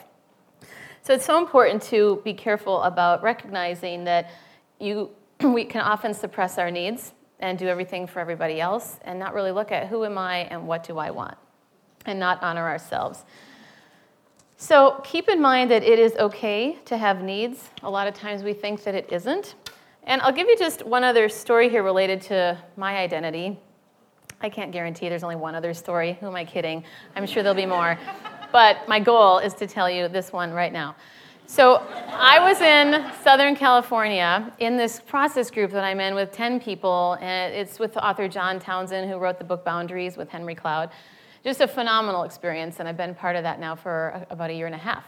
[1.03, 4.31] So it's so important to be careful about recognizing that
[4.81, 5.11] you,
[5.43, 9.53] we can often suppress our needs and do everything for everybody else and not really
[9.53, 11.39] look at who am I and what do I want
[12.09, 13.25] and not honor ourselves.
[14.57, 17.71] So keep in mind that it is okay to have needs.
[17.85, 19.55] A lot of times we think that it isn't.
[20.03, 23.59] And I'll give you just one other story here related to my identity.
[24.41, 26.17] I can't guarantee there's only one other story.
[26.21, 26.83] Who am I kidding?
[27.15, 27.99] I'm sure there'll be more.
[28.51, 30.97] But my goal is to tell you this one right now.
[31.45, 36.59] So I was in Southern California in this process group that I'm in with 10
[36.59, 40.89] people, and it's with author John Townsend, who wrote the book Boundaries with Henry Cloud.
[41.49, 44.67] Just a phenomenal experience, and I've been part of that now for about a year
[44.67, 45.07] and a half.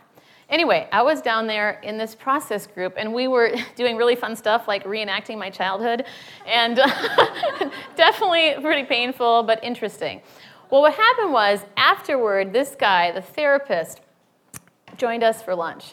[0.49, 4.35] Anyway, I was down there in this process group, and we were doing really fun
[4.35, 6.07] stuff like reenacting my childhood,
[6.47, 6.77] and
[7.95, 10.23] definitely pretty painful, but interesting.
[10.71, 14.01] Well, what happened was afterward, this guy, the therapist,
[14.97, 15.93] joined us for lunch.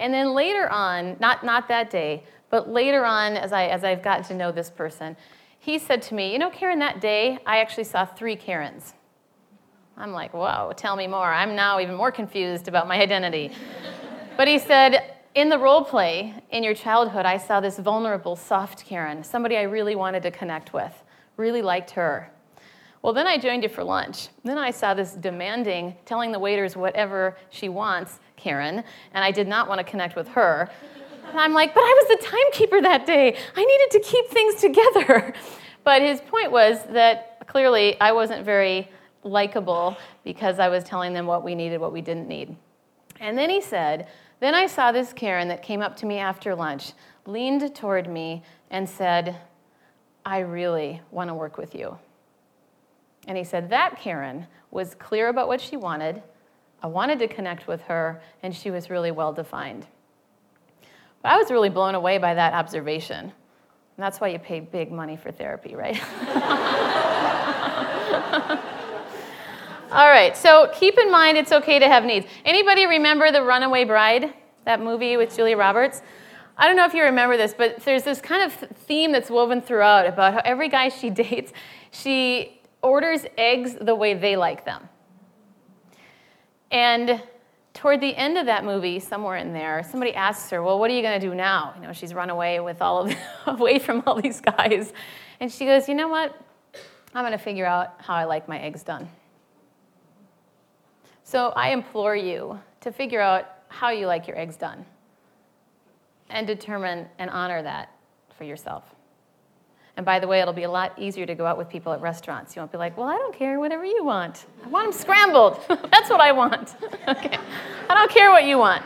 [0.00, 4.02] And then later on, not, not that day, but later on, as, I, as I've
[4.02, 5.18] gotten to know this person,
[5.58, 8.94] he said to me, You know, Karen, that day I actually saw three Karens.
[9.96, 11.32] I'm like, whoa, tell me more.
[11.32, 13.52] I'm now even more confused about my identity.
[14.36, 18.84] but he said, in the role play in your childhood, I saw this vulnerable, soft
[18.84, 20.92] Karen, somebody I really wanted to connect with,
[21.36, 22.30] really liked her.
[23.02, 24.28] Well, then I joined you for lunch.
[24.44, 29.46] Then I saw this demanding, telling the waiters whatever she wants, Karen, and I did
[29.46, 30.70] not want to connect with her.
[31.28, 33.36] And I'm like, but I was the timekeeper that day.
[33.56, 35.34] I needed to keep things together.
[35.84, 38.88] But his point was that clearly I wasn't very
[39.24, 42.56] likable because I was telling them what we needed, what we didn't need.
[43.20, 44.08] And then he said,
[44.40, 46.92] Then I saw this Karen that came up to me after lunch,
[47.26, 49.36] leaned toward me, and said,
[50.24, 51.98] I really want to work with you.
[53.26, 56.22] And he said, That Karen was clear about what she wanted.
[56.82, 59.86] I wanted to connect with her, and she was really well defined.
[61.22, 63.32] But I was really blown away by that observation.
[63.96, 65.94] And that's why you pay big money for therapy, right?
[69.94, 72.26] All right, so keep in mind it's okay to have needs.
[72.44, 76.02] Anybody remember The Runaway Bride, that movie with Julia Roberts?
[76.58, 79.62] I don't know if you remember this, but there's this kind of theme that's woven
[79.62, 81.52] throughout about how every guy she dates,
[81.92, 84.88] she orders eggs the way they like them.
[86.72, 87.22] And
[87.72, 90.94] toward the end of that movie, somewhere in there, somebody asks her, "Well, what are
[90.94, 94.02] you going to do now?" You know, she's run away with all of away from
[94.08, 94.92] all these guys,
[95.38, 96.36] and she goes, "You know what?
[97.14, 99.08] I'm going to figure out how I like my eggs done."
[101.34, 104.86] So I implore you to figure out how you like your eggs done
[106.30, 107.90] and determine and honor that
[108.38, 108.84] for yourself.
[109.96, 112.00] And by the way, it'll be a lot easier to go out with people at
[112.00, 112.54] restaurants.
[112.54, 114.46] You won't be like, well, I don't care, whatever you want.
[114.64, 115.58] I want them scrambled.
[115.90, 116.76] That's what I want.
[117.08, 117.36] okay.
[117.90, 118.84] I don't care what you want.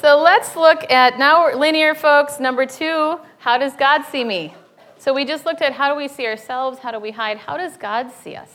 [0.00, 2.40] so let's look at now linear, folks.
[2.40, 4.54] Number two, how does God see me?
[4.96, 6.78] So we just looked at how do we see ourselves?
[6.78, 7.36] How do we hide?
[7.36, 8.48] How does God see us?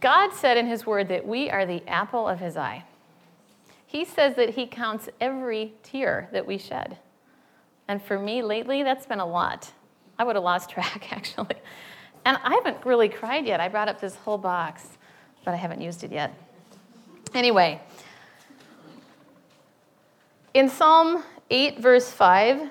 [0.00, 2.84] God said in His Word that we are the apple of His eye.
[3.86, 6.98] He says that He counts every tear that we shed.
[7.86, 9.70] And for me lately, that's been a lot.
[10.18, 11.56] I would have lost track, actually.
[12.24, 13.60] And I haven't really cried yet.
[13.60, 14.98] I brought up this whole box,
[15.44, 16.34] but I haven't used it yet.
[17.34, 17.80] Anyway,
[20.54, 22.70] in Psalm 8, verse 5,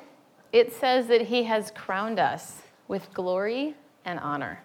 [0.51, 4.59] it says that He has crowned us with glory and honor.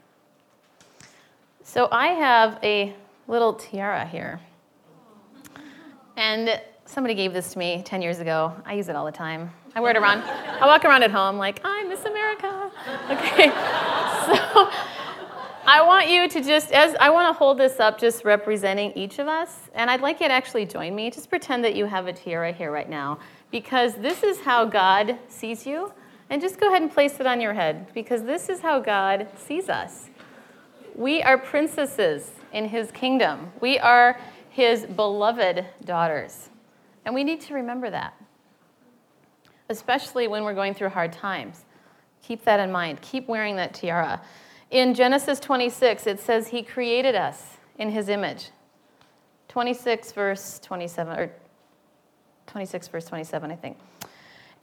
[1.68, 2.94] So I have a
[3.26, 4.40] little tiara here.
[6.16, 8.54] And somebody gave this to me 10 years ago.
[8.64, 9.50] I use it all the time.
[9.74, 10.22] I wear it around.
[10.22, 12.70] I walk around at home like, I'm Miss America.
[13.11, 13.50] Okay.
[13.50, 14.70] So
[15.66, 19.18] I want you to just, as I want to hold this up, just representing each
[19.18, 21.11] of us, and I'd like you to actually join me.
[21.11, 23.18] Just pretend that you have a tiara here right now,
[23.50, 25.92] because this is how God sees you.
[26.31, 29.28] And just go ahead and place it on your head, because this is how God
[29.37, 30.09] sees us.
[30.99, 34.19] We are princesses in His kingdom, we are
[34.51, 36.51] His beloved daughters.
[37.05, 38.21] And we need to remember that,
[39.71, 41.65] especially when we're going through hard times.
[42.23, 43.01] Keep that in mind.
[43.01, 44.21] Keep wearing that tiara.
[44.73, 48.51] In Genesis 26, it says he created us in his image.
[49.47, 51.31] 26, verse 27, or
[52.49, 53.79] 26, verse 27, I think.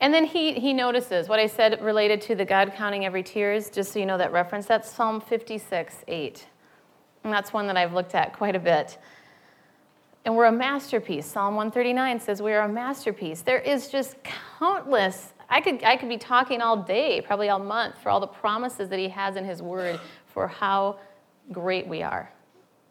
[0.00, 3.70] And then he, he notices what I said related to the God counting every tears,
[3.70, 4.66] just so you know that reference.
[4.66, 6.46] That's Psalm 56, 8.
[7.24, 8.98] And that's one that I've looked at quite a bit.
[10.24, 11.26] And we're a masterpiece.
[11.26, 13.42] Psalm 139 says we are a masterpiece.
[13.42, 14.16] There is just
[14.58, 18.26] countless I could, I could be talking all day, probably all month, for all the
[18.26, 20.98] promises that He has in His Word for how
[21.52, 22.32] great we are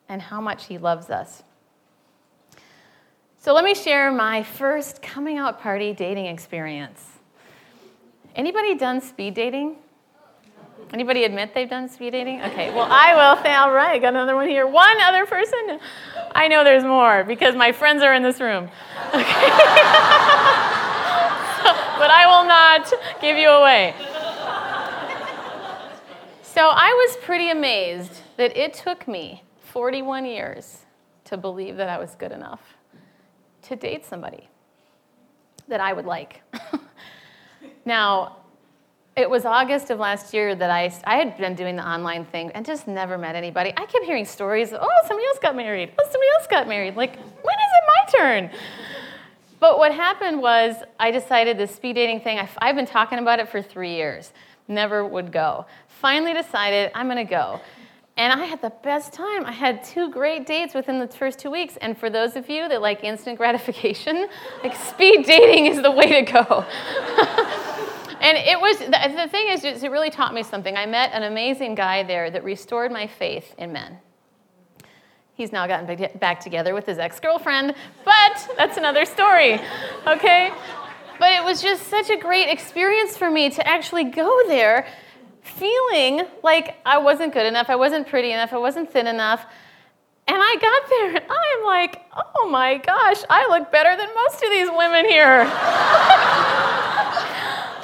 [0.08, 1.44] and how much He loves us.
[3.46, 7.06] So let me share my first coming out party dating experience.
[8.36, 9.76] Anybody done speed dating?
[10.92, 12.42] Anybody admit they've done speed dating?
[12.42, 14.66] Okay, well, I will say, all right, got another one here.
[14.66, 15.80] One other person?
[16.34, 18.64] I know there's more because my friends are in this room.
[19.10, 19.14] Okay.
[22.00, 23.94] but I will not give you away.
[26.42, 30.80] So I was pretty amazed that it took me 41 years
[31.26, 32.75] to believe that I was good enough
[33.68, 34.50] to date somebody
[35.68, 36.42] that I would like.
[37.86, 38.38] now,
[39.16, 42.52] it was August of last year that I, I had been doing the online thing
[42.52, 43.72] and just never met anybody.
[43.76, 45.92] I kept hearing stories oh, somebody else got married.
[45.98, 46.96] Oh, somebody else got married.
[46.96, 48.50] Like, when is it my turn?
[49.60, 53.48] But what happened was I decided this speed dating thing, I've been talking about it
[53.48, 54.32] for three years,
[54.68, 55.66] never would go.
[55.88, 57.62] Finally decided I'm going to go.
[58.18, 59.46] And I had the best time.
[59.46, 61.78] I had two great dates within the first two weeks.
[61.78, 64.28] And for those of you that like instant gratification,
[64.64, 66.42] like speed dating is the way to go.
[68.22, 70.78] and it was, the thing is, it really taught me something.
[70.78, 74.00] I met an amazing guy there that restored my faith in men.
[75.34, 77.76] He's now gotten back together with his ex girlfriend,
[78.06, 79.60] but that's another story,
[80.08, 80.54] okay?
[81.20, 84.88] But it was just such a great experience for me to actually go there
[85.56, 89.46] feeling like I wasn't good enough, I wasn't pretty enough, I wasn't thin enough.
[90.28, 92.02] And I got there and I'm like,
[92.36, 95.46] oh my gosh, I look better than most of these women here.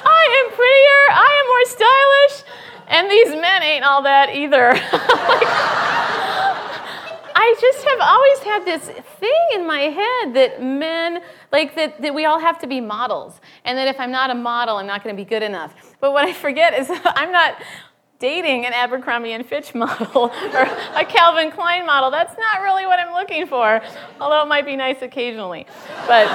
[0.04, 2.44] I am prettier, I am more stylish,
[2.88, 4.72] and these men ain't all that either.
[4.72, 4.82] like,
[7.34, 12.14] I just have always had this thing in my head that men, like that, that
[12.14, 13.40] we all have to be models.
[13.64, 15.91] And that if I'm not a model, I'm not to be good enough.
[16.02, 17.62] But what I forget is I'm not
[18.18, 22.10] dating an Abercrombie and Fitch model or a Calvin Klein model.
[22.10, 23.80] That's not really what I'm looking for,
[24.20, 25.64] although it might be nice occasionally.
[26.06, 26.26] But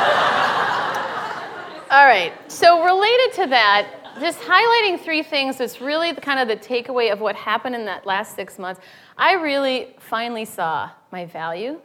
[1.91, 2.33] all right.
[2.47, 3.87] So related to that,
[4.19, 8.05] just highlighting three things that's really kind of the takeaway of what happened in that
[8.05, 8.79] last six months.
[9.17, 11.79] I really finally saw my value,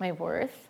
[0.00, 0.68] my worth,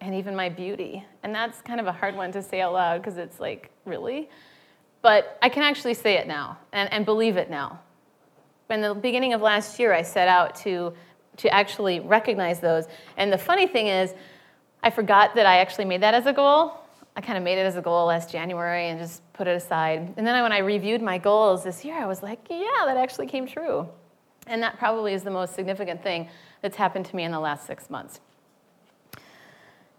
[0.00, 1.04] and even my beauty.
[1.22, 4.28] And that's kind of a hard one to say out loud because it's like, really?
[5.04, 7.78] But I can actually say it now and, and believe it now.
[8.70, 10.94] In the beginning of last year, I set out to,
[11.36, 12.86] to actually recognize those.
[13.18, 14.14] And the funny thing is,
[14.82, 16.80] I forgot that I actually made that as a goal.
[17.16, 20.14] I kind of made it as a goal last January and just put it aside.
[20.16, 23.26] And then when I reviewed my goals this year, I was like, yeah, that actually
[23.26, 23.86] came true.
[24.46, 26.30] And that probably is the most significant thing
[26.62, 28.20] that's happened to me in the last six months.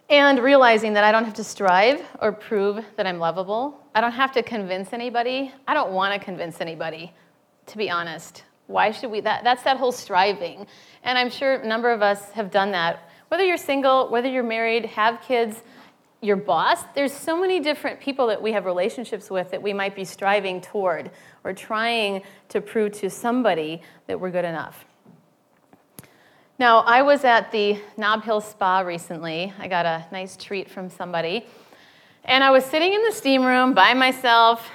[0.10, 3.85] And realizing that I don't have to strive or prove that I'm lovable.
[3.96, 5.54] I don't have to convince anybody.
[5.66, 7.14] I don't want to convince anybody,
[7.68, 8.44] to be honest.
[8.68, 9.22] Why should we?
[9.22, 10.68] That, that's that whole striving.
[11.04, 13.10] And I'm sure a number of us have done that.
[13.30, 15.64] Whether you're single, whether you're married, have kids,
[16.20, 19.96] your boss, there's so many different people that we have relationships with that we might
[19.96, 21.10] be striving toward
[21.46, 24.84] or trying to prove to somebody that we're good enough.
[26.60, 29.54] Now, I was at the Nob Hill Spa recently.
[29.58, 31.46] I got a nice treat from somebody.
[32.26, 34.68] And I was sitting in the steam room by myself,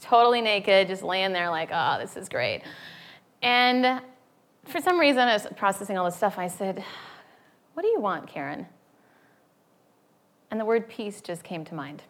[0.00, 2.62] totally naked, just laying there like, oh, this is great.
[3.42, 4.00] And
[4.64, 6.38] for some reason, I was processing all this stuff.
[6.38, 6.82] I said,
[7.74, 8.66] What do you want, Karen?
[10.50, 12.02] And the word peace just came to mind.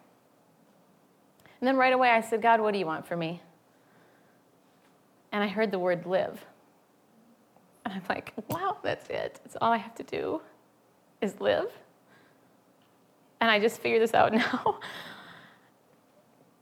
[1.59, 3.41] And then right away I said, God, what do you want for me?
[5.31, 6.43] And I heard the word live.
[7.85, 9.39] And I'm like, wow, that's it.
[9.43, 10.41] That's all I have to do
[11.21, 11.69] is live.
[13.41, 14.79] And I just figured this out now.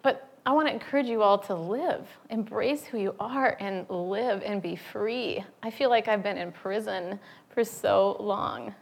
[0.02, 4.44] but I want to encourage you all to live, embrace who you are, and live
[4.44, 5.44] and be free.
[5.64, 7.20] I feel like I've been in prison
[7.50, 8.74] for so long.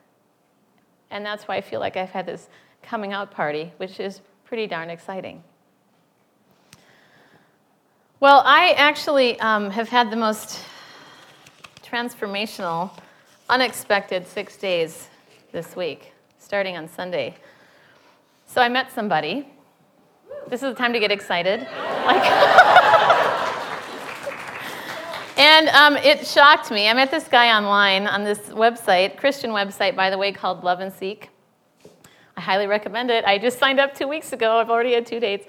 [1.11, 2.49] And that's why I feel like I've had this
[2.81, 5.43] coming out party, which is pretty darn exciting.
[8.19, 10.61] Well, I actually um, have had the most
[11.83, 12.91] transformational,
[13.49, 15.09] unexpected six days
[15.51, 17.35] this week, starting on Sunday.
[18.55, 19.45] So I met somebody.
[20.47, 21.67] This is the time to get excited.
[22.05, 22.23] Like,
[25.37, 26.87] and um, it shocked me.
[26.87, 30.79] I met this guy online on this website, Christian website, by the way, called Love
[30.79, 31.31] and Seek.
[32.37, 33.25] I highly recommend it.
[33.25, 34.59] I just signed up two weeks ago.
[34.59, 35.45] I've already had two dates.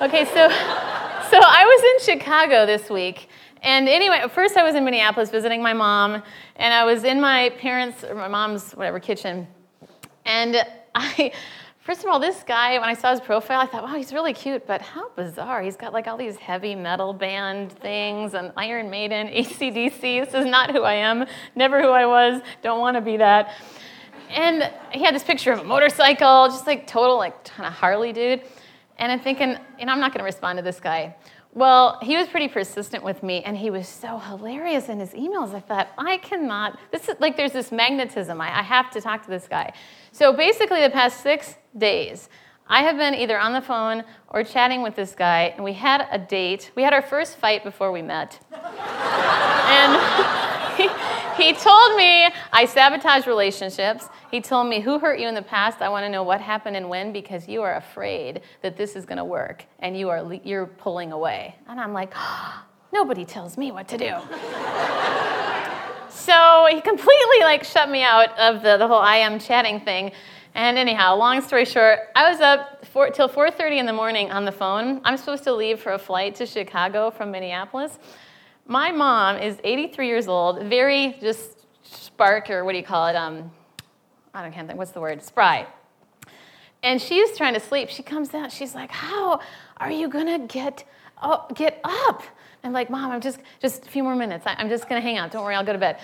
[0.00, 3.28] Okay, so, so I was in Chicago this week.
[3.60, 6.22] And anyway, first I was in Minneapolis visiting my mom,
[6.56, 9.46] and I was in my parents' or my mom's whatever kitchen.
[10.24, 11.32] And I,
[11.88, 14.34] first of all, this guy, when I saw his profile, I thought, wow, he's really
[14.34, 15.62] cute, but how bizarre.
[15.62, 20.26] He's got like all these heavy metal band things and Iron Maiden, ACDC.
[20.26, 21.24] This is not who I am,
[21.56, 23.54] never who I was, don't want to be that.
[24.28, 28.12] And he had this picture of a motorcycle, just like total, like kind of Harley
[28.12, 28.42] dude.
[28.98, 31.16] And I'm thinking, you know, I'm not going to respond to this guy.
[31.54, 35.54] Well, he was pretty persistent with me, and he was so hilarious in his emails.
[35.54, 38.38] I thought, I cannot, this is like there's this magnetism.
[38.42, 39.72] I, I have to talk to this guy.
[40.12, 42.28] So basically, the past six days,
[42.66, 46.06] I have been either on the phone or chatting with this guy, and we had
[46.10, 46.70] a date.
[46.74, 48.38] We had our first fight before we met.
[48.52, 49.96] and
[50.76, 50.88] he,
[51.42, 54.08] he told me I sabotage relationships.
[54.30, 55.80] He told me, Who hurt you in the past?
[55.80, 59.06] I want to know what happened and when because you are afraid that this is
[59.06, 61.54] going to work and you are, you're pulling away.
[61.68, 64.14] And I'm like, oh, Nobody tells me what to do.
[66.10, 70.12] So he completely like shut me out of the, the whole IM chatting thing.
[70.54, 74.44] And anyhow, long story short, I was up four, till 4:30 in the morning on
[74.44, 75.00] the phone.
[75.04, 77.98] I'm supposed to leave for a flight to Chicago from Minneapolis.
[78.66, 83.16] My mom is 83 years old, very just spark or what do you call it?
[83.16, 83.50] Um,
[84.34, 84.78] I don't can't think.
[84.78, 85.22] What's the word?
[85.22, 85.66] Spry.
[86.82, 87.88] And she's trying to sleep.
[87.88, 88.52] She comes out.
[88.52, 89.40] She's like, "How
[89.78, 90.84] are you gonna get
[91.22, 92.22] oh, get up?"
[92.64, 94.44] I'm like, "Mom, I'm just just a few more minutes.
[94.46, 95.30] I'm just gonna hang out.
[95.30, 95.98] Don't worry, I'll go to bed."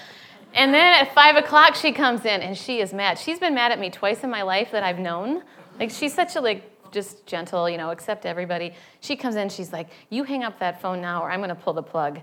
[0.55, 3.19] And then at five o'clock, she comes in and she is mad.
[3.19, 5.43] She's been mad at me twice in my life that I've known.
[5.81, 8.73] Like she's such a like just gentle, you know, accept everybody.
[9.01, 11.73] She comes in, she's like, "You hang up that phone now, or I'm gonna pull
[11.73, 12.21] the plug."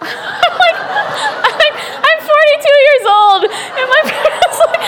[0.00, 0.78] like,
[2.08, 4.80] I'm 42 years old, and my parents like,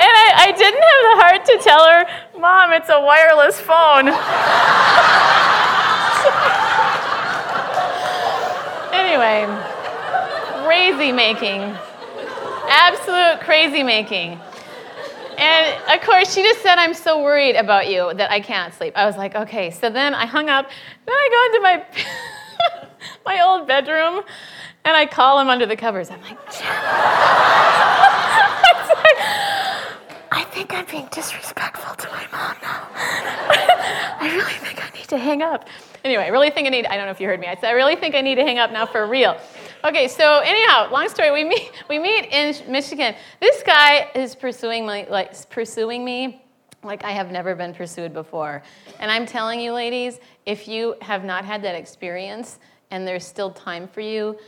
[0.00, 2.06] and I, I didn't have the heart to tell her,
[2.40, 4.08] "Mom, it's a wireless phone."
[9.14, 9.46] anyway,
[10.64, 11.60] crazy making,
[12.68, 14.40] absolute crazy making.
[15.38, 18.92] And of course, she just said, I'm so worried about you that I can't sleep.
[18.96, 19.70] I was like, okay.
[19.70, 20.68] So then I hung up.
[21.06, 21.84] Then I go into my,
[23.36, 24.22] my old bedroom
[24.84, 26.10] and I call him under the covers.
[26.10, 26.38] I'm like,
[30.32, 32.88] I think I'm being disrespectful to my mom now.
[34.20, 35.68] I really think I need to hang up.
[36.04, 37.46] Anyway, I really think I need, I don't know if you heard me.
[37.46, 39.38] I said, I really think I need to hang up now for real.
[39.84, 41.30] Okay, so anyhow, long story.
[41.30, 43.14] We meet, we meet in Michigan.
[43.40, 46.42] This guy is pursuing me, like pursuing me
[46.82, 48.62] like I have never been pursued before.
[49.00, 52.58] And I'm telling you, ladies, if you have not had that experience
[52.90, 54.38] and there's still time for you,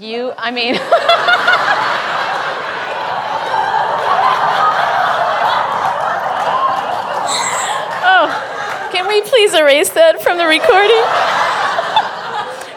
[0.00, 0.74] you, I mean.
[8.04, 11.04] oh, can we please erase that from the recording?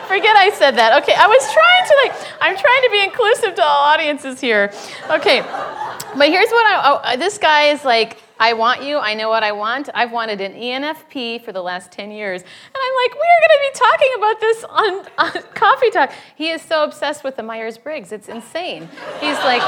[0.07, 1.01] forget I said that.
[1.01, 4.71] Okay, I was trying to like, I'm trying to be inclusive to all audiences here.
[5.09, 9.15] Okay, but here's what I, oh, uh, this guy is like, I want you, I
[9.15, 9.89] know what I want.
[9.95, 12.41] I've wanted an ENFP for the last 10 years.
[12.41, 16.13] And I'm like, we're going to be talking about this on, on Coffee Talk.
[16.35, 18.87] He is so obsessed with the Myers Briggs, it's insane.
[19.19, 19.63] He's like,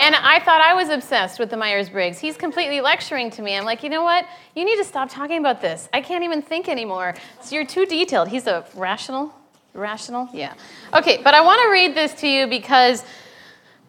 [0.00, 2.18] and I thought I was obsessed with the Myers Briggs.
[2.18, 3.56] He's completely lecturing to me.
[3.56, 4.26] I'm like, you know what?
[4.54, 5.88] You need to stop talking about this.
[5.92, 7.14] I can't even think anymore.
[7.42, 8.28] So you're too detailed.
[8.28, 9.34] He's a rational,
[9.74, 10.28] rational?
[10.32, 10.54] Yeah.
[10.94, 13.04] Okay, but I want to read this to you because,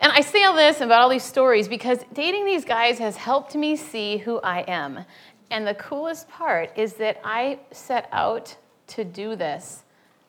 [0.02, 3.56] and I say all this about all these stories because dating these guys has helped
[3.56, 5.06] me see who I am.
[5.52, 8.56] And the coolest part is that I set out
[8.88, 9.84] to do this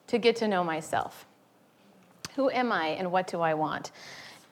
[0.08, 1.26] to get to know myself.
[2.36, 3.90] Who am I and what do I want?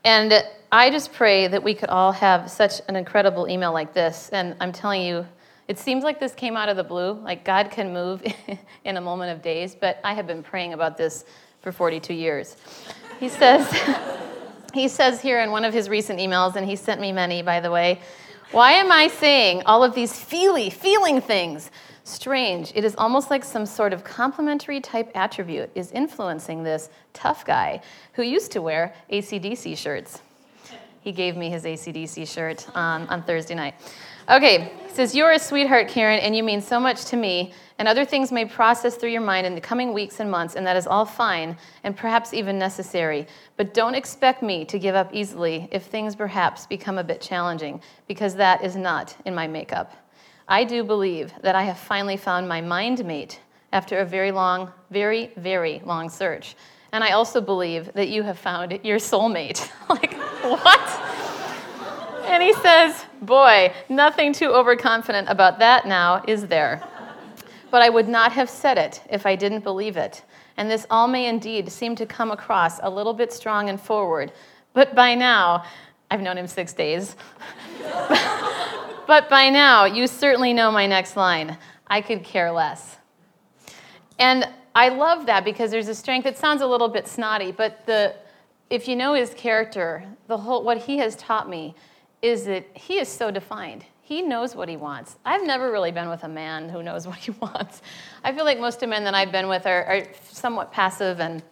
[0.08, 0.42] And
[0.72, 4.30] I just pray that we could all have such an incredible email like this.
[4.32, 5.26] And I'm telling you,
[5.68, 7.12] it seems like this came out of the blue.
[7.12, 8.22] Like God can move
[8.86, 11.26] in a moment of days, but I have been praying about this
[11.60, 12.56] for 42 years.
[13.20, 13.70] He says,
[14.72, 17.60] he says here in one of his recent emails, and he sent me many, by
[17.60, 18.00] the way,
[18.50, 21.70] why am I saying all of these feely, feeling things?
[22.08, 22.72] Strange.
[22.74, 27.82] It is almost like some sort of complementary type attribute is influencing this tough guy
[28.14, 30.22] who used to wear ACDC shirts.
[31.02, 33.74] He gave me his ACDC shirt on, on Thursday night.
[34.30, 37.86] Okay, he says, You're a sweetheart, Karen, and you mean so much to me, and
[37.86, 40.76] other things may process through your mind in the coming weeks and months, and that
[40.76, 43.26] is all fine and perhaps even necessary.
[43.58, 47.82] But don't expect me to give up easily if things perhaps become a bit challenging,
[48.06, 49.92] because that is not in my makeup.
[50.48, 53.38] I do believe that I have finally found my mind mate
[53.70, 56.56] after a very long, very, very long search.
[56.92, 59.70] And I also believe that you have found your soulmate.
[59.90, 60.88] like, what?
[62.24, 66.82] And he says, Boy, nothing too overconfident about that now, is there?
[67.70, 70.24] But I would not have said it if I didn't believe it.
[70.56, 74.32] And this all may indeed seem to come across a little bit strong and forward.
[74.72, 75.64] But by now,
[76.10, 77.16] I've known him six days.
[79.08, 81.56] But by now, you certainly know my next line
[81.86, 82.98] I could care less.
[84.18, 86.26] And I love that because there's a strength.
[86.26, 88.14] It sounds a little bit snotty, but the,
[88.68, 91.74] if you know his character, the whole, what he has taught me
[92.20, 93.82] is that he is so defined.
[94.02, 95.16] He knows what he wants.
[95.24, 97.80] I've never really been with a man who knows what he wants.
[98.22, 101.18] I feel like most of the men that I've been with are, are somewhat passive
[101.18, 101.42] and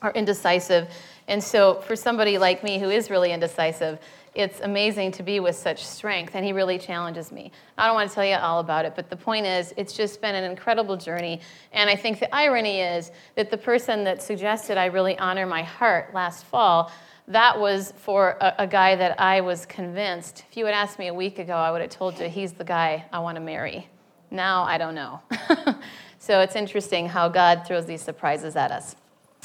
[0.00, 0.88] are indecisive.
[1.26, 3.98] And so, for somebody like me who is really indecisive,
[4.34, 7.50] it's amazing to be with such strength, and he really challenges me.
[7.76, 10.20] I don't want to tell you all about it, but the point is, it's just
[10.20, 11.40] been an incredible journey.
[11.72, 15.62] And I think the irony is that the person that suggested I really honor my
[15.62, 16.92] heart last fall,
[17.26, 20.44] that was for a, a guy that I was convinced.
[20.50, 22.64] If you had asked me a week ago, I would have told you he's the
[22.64, 23.88] guy I want to marry.
[24.30, 25.20] Now I don't know.
[26.20, 28.94] so it's interesting how God throws these surprises at us.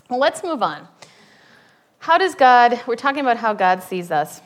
[0.09, 0.87] Well, let's move on.
[1.97, 4.41] How does God, we're talking about how God sees us.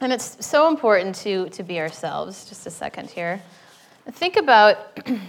[0.00, 2.44] And it's so important to, to be ourselves.
[2.46, 3.40] Just a second here.
[4.12, 4.98] Think about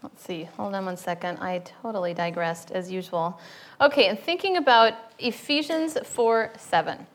[0.00, 1.38] Let's see, hold on one second.
[1.38, 3.40] I totally digressed as usual.
[3.80, 7.06] Okay, and thinking about Ephesians 4 7.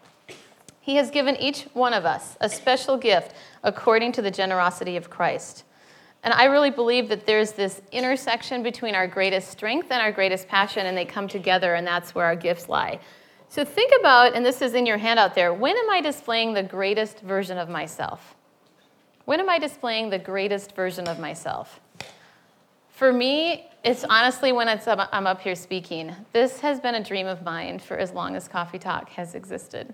[0.81, 3.33] He has given each one of us a special gift
[3.63, 5.63] according to the generosity of Christ.
[6.23, 10.47] And I really believe that there's this intersection between our greatest strength and our greatest
[10.47, 12.99] passion, and they come together, and that's where our gifts lie.
[13.49, 16.63] So think about, and this is in your handout there, when am I displaying the
[16.63, 18.35] greatest version of myself?
[19.25, 21.79] When am I displaying the greatest version of myself?
[22.89, 26.15] For me, it's honestly when it's, I'm up here speaking.
[26.31, 29.93] This has been a dream of mine for as long as Coffee Talk has existed.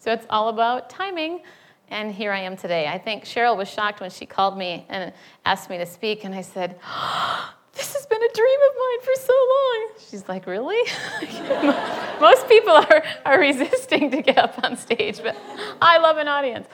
[0.00, 1.42] So it's all about timing
[1.90, 2.86] and here I am today.
[2.86, 5.12] I think Cheryl was shocked when she called me and
[5.44, 6.78] asked me to speak, and I said,
[7.72, 9.88] This has been a dream of mine for so long.
[10.10, 10.80] She's like, Really?
[12.20, 15.36] Most people are, are resisting to get up on stage, but
[15.80, 16.66] I love an audience.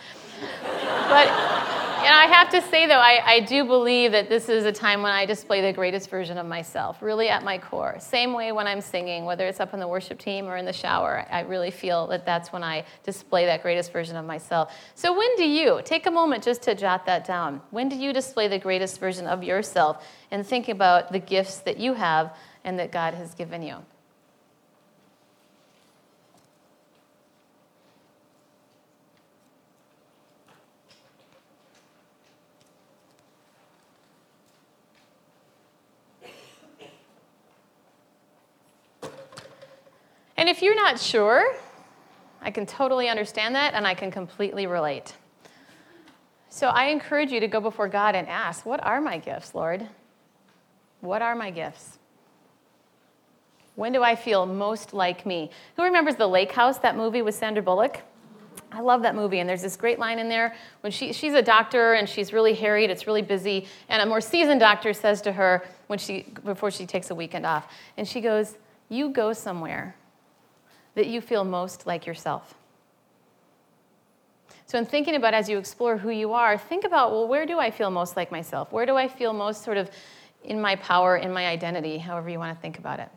[1.08, 4.70] But and I have to say, though, I, I do believe that this is a
[4.70, 7.96] time when I display the greatest version of myself, really at my core.
[7.98, 10.72] Same way when I'm singing, whether it's up on the worship team or in the
[10.72, 14.72] shower, I really feel that that's when I display that greatest version of myself.
[14.94, 18.12] So, when do you, take a moment just to jot that down, when do you
[18.12, 22.78] display the greatest version of yourself and think about the gifts that you have and
[22.78, 23.78] that God has given you?
[40.36, 41.54] And if you're not sure,
[42.42, 45.14] I can totally understand that and I can completely relate.
[46.48, 49.86] So I encourage you to go before God and ask, What are my gifts, Lord?
[51.00, 51.98] What are my gifts?
[53.74, 55.50] When do I feel most like me?
[55.76, 58.00] Who remembers The Lake House, that movie with Sandra Bullock?
[58.72, 61.42] I love that movie, and there's this great line in there when she, she's a
[61.42, 65.32] doctor and she's really harried, it's really busy, and a more seasoned doctor says to
[65.32, 68.56] her when she, before she takes a weekend off, and she goes,
[68.88, 69.94] You go somewhere
[70.96, 72.54] that you feel most like yourself.
[74.66, 77.60] So, in thinking about as you explore who you are, think about well, where do
[77.60, 78.72] I feel most like myself?
[78.72, 79.88] Where do I feel most sort of
[80.42, 83.08] in my power, in my identity, however you want to think about it?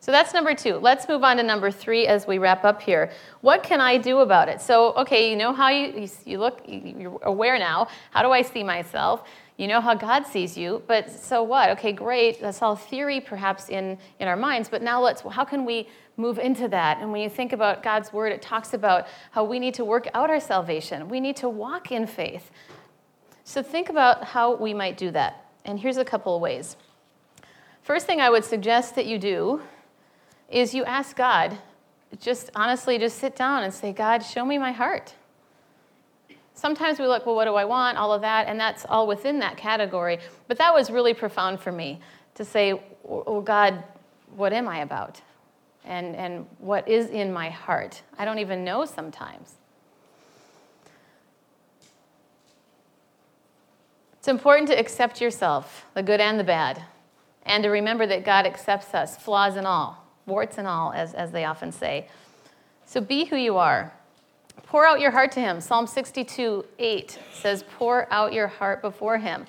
[0.00, 0.76] So that's number two.
[0.76, 3.10] Let's move on to number three as we wrap up here.
[3.40, 4.60] What can I do about it?
[4.60, 7.88] So, okay, you know how you, you look, you're aware now.
[8.10, 9.26] How do I see myself?
[9.56, 11.70] You know how God sees you, but so what?
[11.70, 12.40] Okay, great.
[12.40, 16.40] That's all theory perhaps in, in our minds, but now let's, how can we move
[16.40, 16.98] into that?
[17.00, 20.08] And when you think about God's word, it talks about how we need to work
[20.12, 22.50] out our salvation, we need to walk in faith.
[23.44, 25.44] So think about how we might do that.
[25.64, 26.76] And here's a couple of ways.
[27.82, 29.62] First thing I would suggest that you do
[30.48, 31.58] is you ask God
[32.20, 35.14] just honestly just sit down and say, God, show me my heart.
[36.54, 37.98] Sometimes we look, well, what do I want?
[37.98, 40.20] All of that, and that's all within that category.
[40.48, 42.00] But that was really profound for me
[42.36, 43.82] to say, oh, God,
[44.36, 45.20] what am I about?
[45.84, 48.02] And, and what is in my heart?
[48.18, 49.56] I don't even know sometimes.
[54.18, 56.82] It's important to accept yourself, the good and the bad,
[57.44, 61.32] and to remember that God accepts us, flaws and all, warts and all, as, as
[61.32, 62.08] they often say.
[62.86, 63.92] So be who you are.
[64.62, 65.60] Pour out your heart to Him.
[65.60, 69.46] Psalm 62 8 says, Pour out your heart before Him.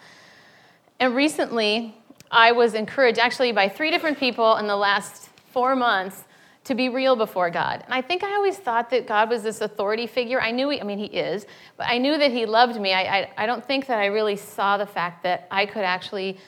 [0.99, 1.95] And recently,
[2.31, 6.23] I was encouraged actually by three different people in the last four months
[6.65, 7.83] to be real before God.
[7.85, 10.41] And I think I always thought that God was this authority figure.
[10.41, 11.45] I knew, he, I mean, He is,
[11.77, 12.91] but I knew that He loved me.
[12.91, 16.39] I, I, I, don't think that I really saw the fact that I could actually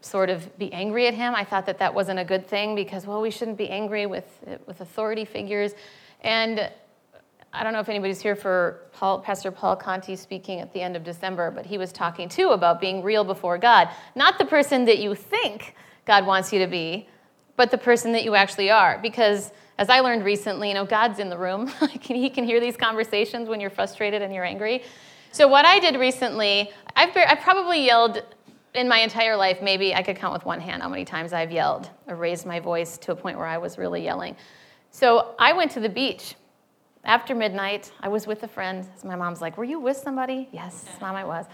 [0.00, 1.34] sort of be angry at Him.
[1.34, 4.26] I thought that that wasn't a good thing because, well, we shouldn't be angry with,
[4.66, 5.72] with authority figures.
[6.20, 6.70] And
[7.52, 10.96] I don't know if anybody's here for Paul, Pastor Paul Conti speaking at the end
[10.96, 13.88] of December, but he was talking too about being real before God.
[14.14, 15.74] Not the person that you think
[16.04, 17.08] God wants you to be,
[17.56, 18.98] but the person that you actually are.
[19.00, 21.68] Because as I learned recently, you know, God's in the room.
[22.00, 24.82] he can hear these conversations when you're frustrated and you're angry.
[25.32, 28.22] So what I did recently, I've, I probably yelled
[28.74, 31.50] in my entire life, maybe I could count with one hand how many times I've
[31.50, 34.36] yelled or raised my voice to a point where I was really yelling.
[34.90, 36.34] So I went to the beach
[37.04, 37.92] after midnight.
[38.00, 38.86] I was with a friend.
[39.04, 40.48] My mom's like, Were you with somebody?
[40.52, 41.46] Yes, mom, I was.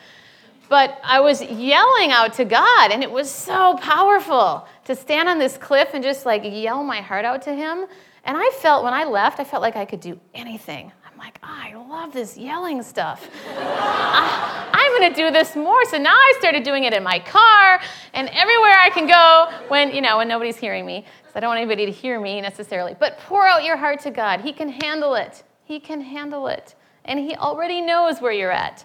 [0.68, 5.38] But I was yelling out to God, and it was so powerful to stand on
[5.38, 7.86] this cliff and just like yell my heart out to Him.
[8.24, 10.90] And I felt when I left, I felt like I could do anything.
[11.14, 13.28] I'm like, oh, I love this yelling stuff.
[13.56, 15.84] I, I'm going to do this more.
[15.84, 17.80] So now I started doing it in my car
[18.14, 21.04] and everywhere I can go when, you know, when nobody's hearing me.
[21.34, 22.94] I don't want anybody to hear me necessarily.
[22.98, 24.40] But pour out your heart to God.
[24.40, 25.42] He can handle it.
[25.64, 26.74] He can handle it.
[27.04, 28.84] And He already knows where you're at.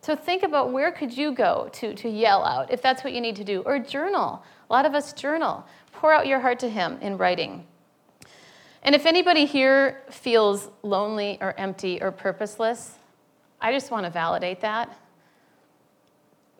[0.00, 3.20] So think about where could you go to, to yell out if that's what you
[3.20, 4.42] need to do, or journal.
[4.68, 5.64] A lot of us journal.
[5.92, 7.66] Pour out your heart to Him in writing.
[8.82, 12.92] And if anybody here feels lonely or empty or purposeless,
[13.60, 14.94] I just want to validate that.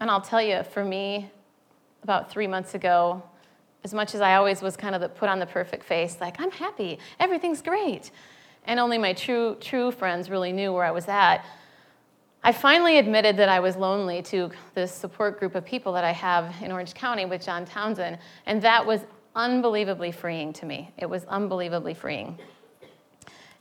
[0.00, 1.30] And I'll tell you, for me,
[2.02, 3.22] about three months ago,
[3.84, 6.40] as much as I always was kind of the, put on the perfect face, like,
[6.40, 8.10] I'm happy, everything's great,
[8.66, 11.44] and only my true, true friends really knew where I was at,
[12.42, 16.12] I finally admitted that I was lonely to this support group of people that I
[16.12, 19.00] have in Orange County with John Townsend, and that was
[19.36, 20.90] unbelievably freeing to me.
[20.96, 22.38] It was unbelievably freeing.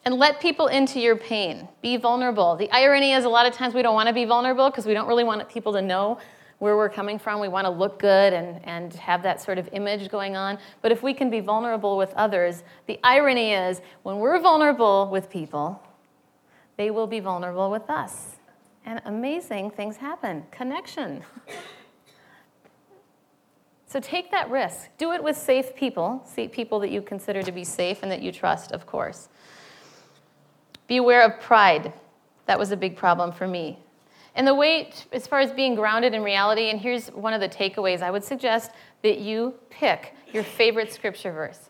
[0.05, 1.67] And let people into your pain.
[1.81, 2.57] Be vulnerable.
[2.57, 4.93] The irony is, a lot of times we don't want to be vulnerable because we
[4.93, 6.19] don't really want people to know
[6.63, 7.41] where we're coming from.
[7.41, 10.57] We want to look good and, and have that sort of image going on.
[10.81, 15.29] But if we can be vulnerable with others, the irony is, when we're vulnerable with
[15.29, 15.85] people,
[16.77, 18.37] they will be vulnerable with us
[18.85, 20.45] and amazing things happen.
[20.51, 21.21] Connection.
[23.87, 24.87] so take that risk.
[24.97, 28.21] Do it with safe people, see people that you consider to be safe and that
[28.21, 29.27] you trust, of course.
[30.87, 31.91] Be aware of pride.
[32.45, 33.79] That was a big problem for me.
[34.35, 37.49] And the way, as far as being grounded in reality, and here's one of the
[37.49, 38.71] takeaways I would suggest
[39.03, 41.69] that you pick your favorite scripture verse.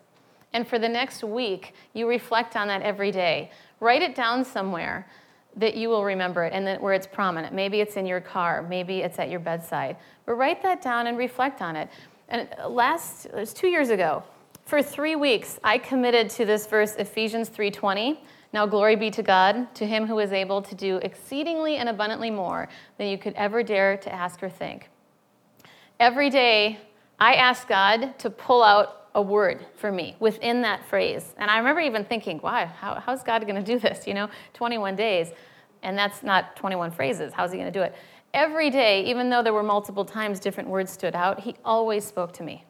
[0.53, 3.51] And for the next week, you reflect on that every day.
[3.79, 5.07] Write it down somewhere
[5.55, 7.53] that you will remember it and that where it's prominent.
[7.53, 9.97] Maybe it's in your car, maybe it's at your bedside.
[10.25, 11.89] But write that down and reflect on it.
[12.29, 14.23] And last, it was two years ago,
[14.65, 18.19] for three weeks, I committed to this verse, Ephesians 3:20.
[18.53, 22.29] Now glory be to God, to him who is able to do exceedingly and abundantly
[22.29, 24.89] more than you could ever dare to ask or think.
[25.99, 26.79] Every day,
[27.19, 31.33] I ask God to pull out a word for me within that phrase.
[31.37, 34.07] And I remember even thinking, wow, how, how's God going to do this?
[34.07, 35.31] You know, 21 days,
[35.81, 37.33] and that's not 21 phrases.
[37.33, 37.95] How's he going to do it?
[38.33, 42.33] Every day, even though there were multiple times different words stood out, he always spoke
[42.33, 42.65] to me.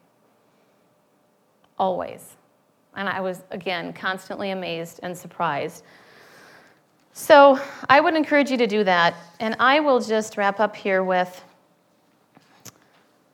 [1.78, 2.36] Always.
[2.96, 5.84] And I was, again, constantly amazed and surprised.
[7.12, 9.14] So I would encourage you to do that.
[9.40, 11.42] And I will just wrap up here with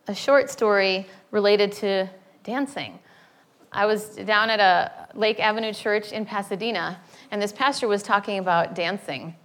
[0.07, 2.09] a short story related to
[2.43, 2.99] dancing.
[3.71, 6.99] I was down at a Lake Avenue church in Pasadena,
[7.31, 9.35] and this pastor was talking about dancing.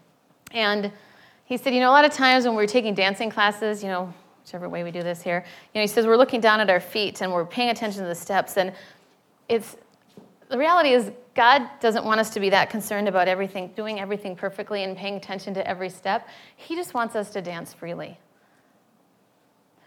[0.51, 0.91] And
[1.45, 4.13] he said, You know, a lot of times when we're taking dancing classes, you know,
[4.45, 6.81] whichever way we do this here, you know, he says we're looking down at our
[6.81, 8.57] feet and we're paying attention to the steps.
[8.57, 8.73] And
[9.49, 9.77] it's
[10.49, 14.35] the reality is, God doesn't want us to be that concerned about everything, doing everything
[14.37, 16.29] perfectly and paying attention to every step.
[16.57, 18.19] He just wants us to dance freely.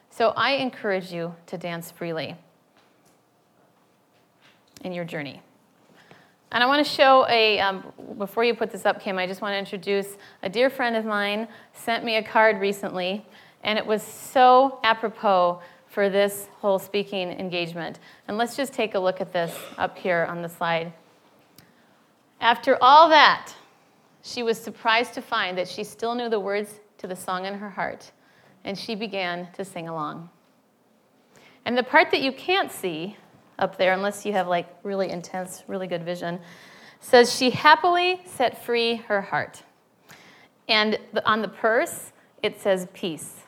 [0.10, 2.36] So I encourage you to dance freely
[4.84, 5.42] in your journey.
[6.52, 9.42] And I want to show a, um, before you put this up, Kim, I just
[9.42, 13.26] want to introduce a dear friend of mine sent me a card recently,
[13.64, 18.00] and it was so apropos for this whole speaking engagement.
[18.28, 20.94] And let's just take a look at this up here on the slide.
[22.40, 23.54] After all that,
[24.22, 27.56] she was surprised to find that she still knew the words to the song in
[27.56, 28.12] her heart,
[28.64, 30.30] and she began to sing along.
[31.66, 33.18] And the part that you can't see
[33.58, 36.40] up there, unless you have like really intense, really good vision,
[37.00, 39.64] says she happily set free her heart.
[40.68, 42.12] And on the purse,
[42.44, 43.42] it says peace.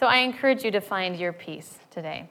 [0.00, 2.26] So I encourage you to find your peace today.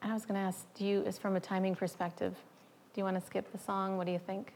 [0.00, 2.36] I was going to ask, do you, is from a timing perspective,
[2.94, 3.96] do you want to skip the song?
[3.96, 4.52] What do you think?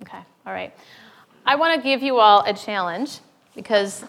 [0.00, 0.74] Okay, all right.
[1.44, 3.18] I want to give you all a challenge
[3.54, 4.02] because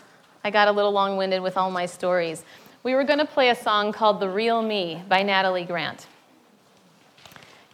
[0.45, 2.45] I got a little long winded with all my stories.
[2.83, 6.07] We were going to play a song called The Real Me by Natalie Grant.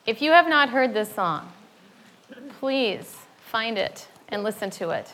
[0.07, 1.53] If you have not heard this song,
[2.59, 3.17] please
[3.51, 5.13] find it and listen to it.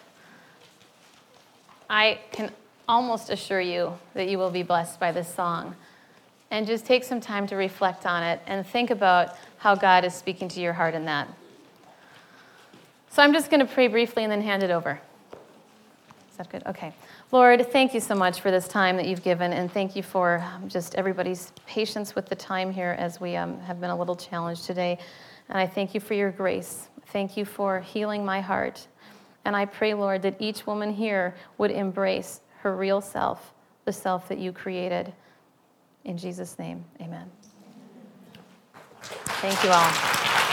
[1.90, 2.52] I can
[2.88, 5.76] almost assure you that you will be blessed by this song.
[6.52, 10.14] And just take some time to reflect on it and think about how God is
[10.14, 11.28] speaking to your heart in that.
[13.10, 15.00] So I'm just going to pray briefly and then hand it over.
[16.32, 16.64] Is that good?
[16.66, 16.94] Okay.
[17.32, 20.44] Lord, thank you so much for this time that you've given, and thank you for
[20.54, 24.16] um, just everybody's patience with the time here as we um, have been a little
[24.16, 25.00] challenged today.
[25.48, 26.90] And I thank you for your grace.
[27.08, 28.86] Thank you for healing my heart.
[29.46, 33.54] And I pray, Lord, that each woman here would embrace her real self,
[33.86, 35.14] the self that you created.
[36.04, 37.30] In Jesus' name, amen.
[39.02, 40.45] Thank you all.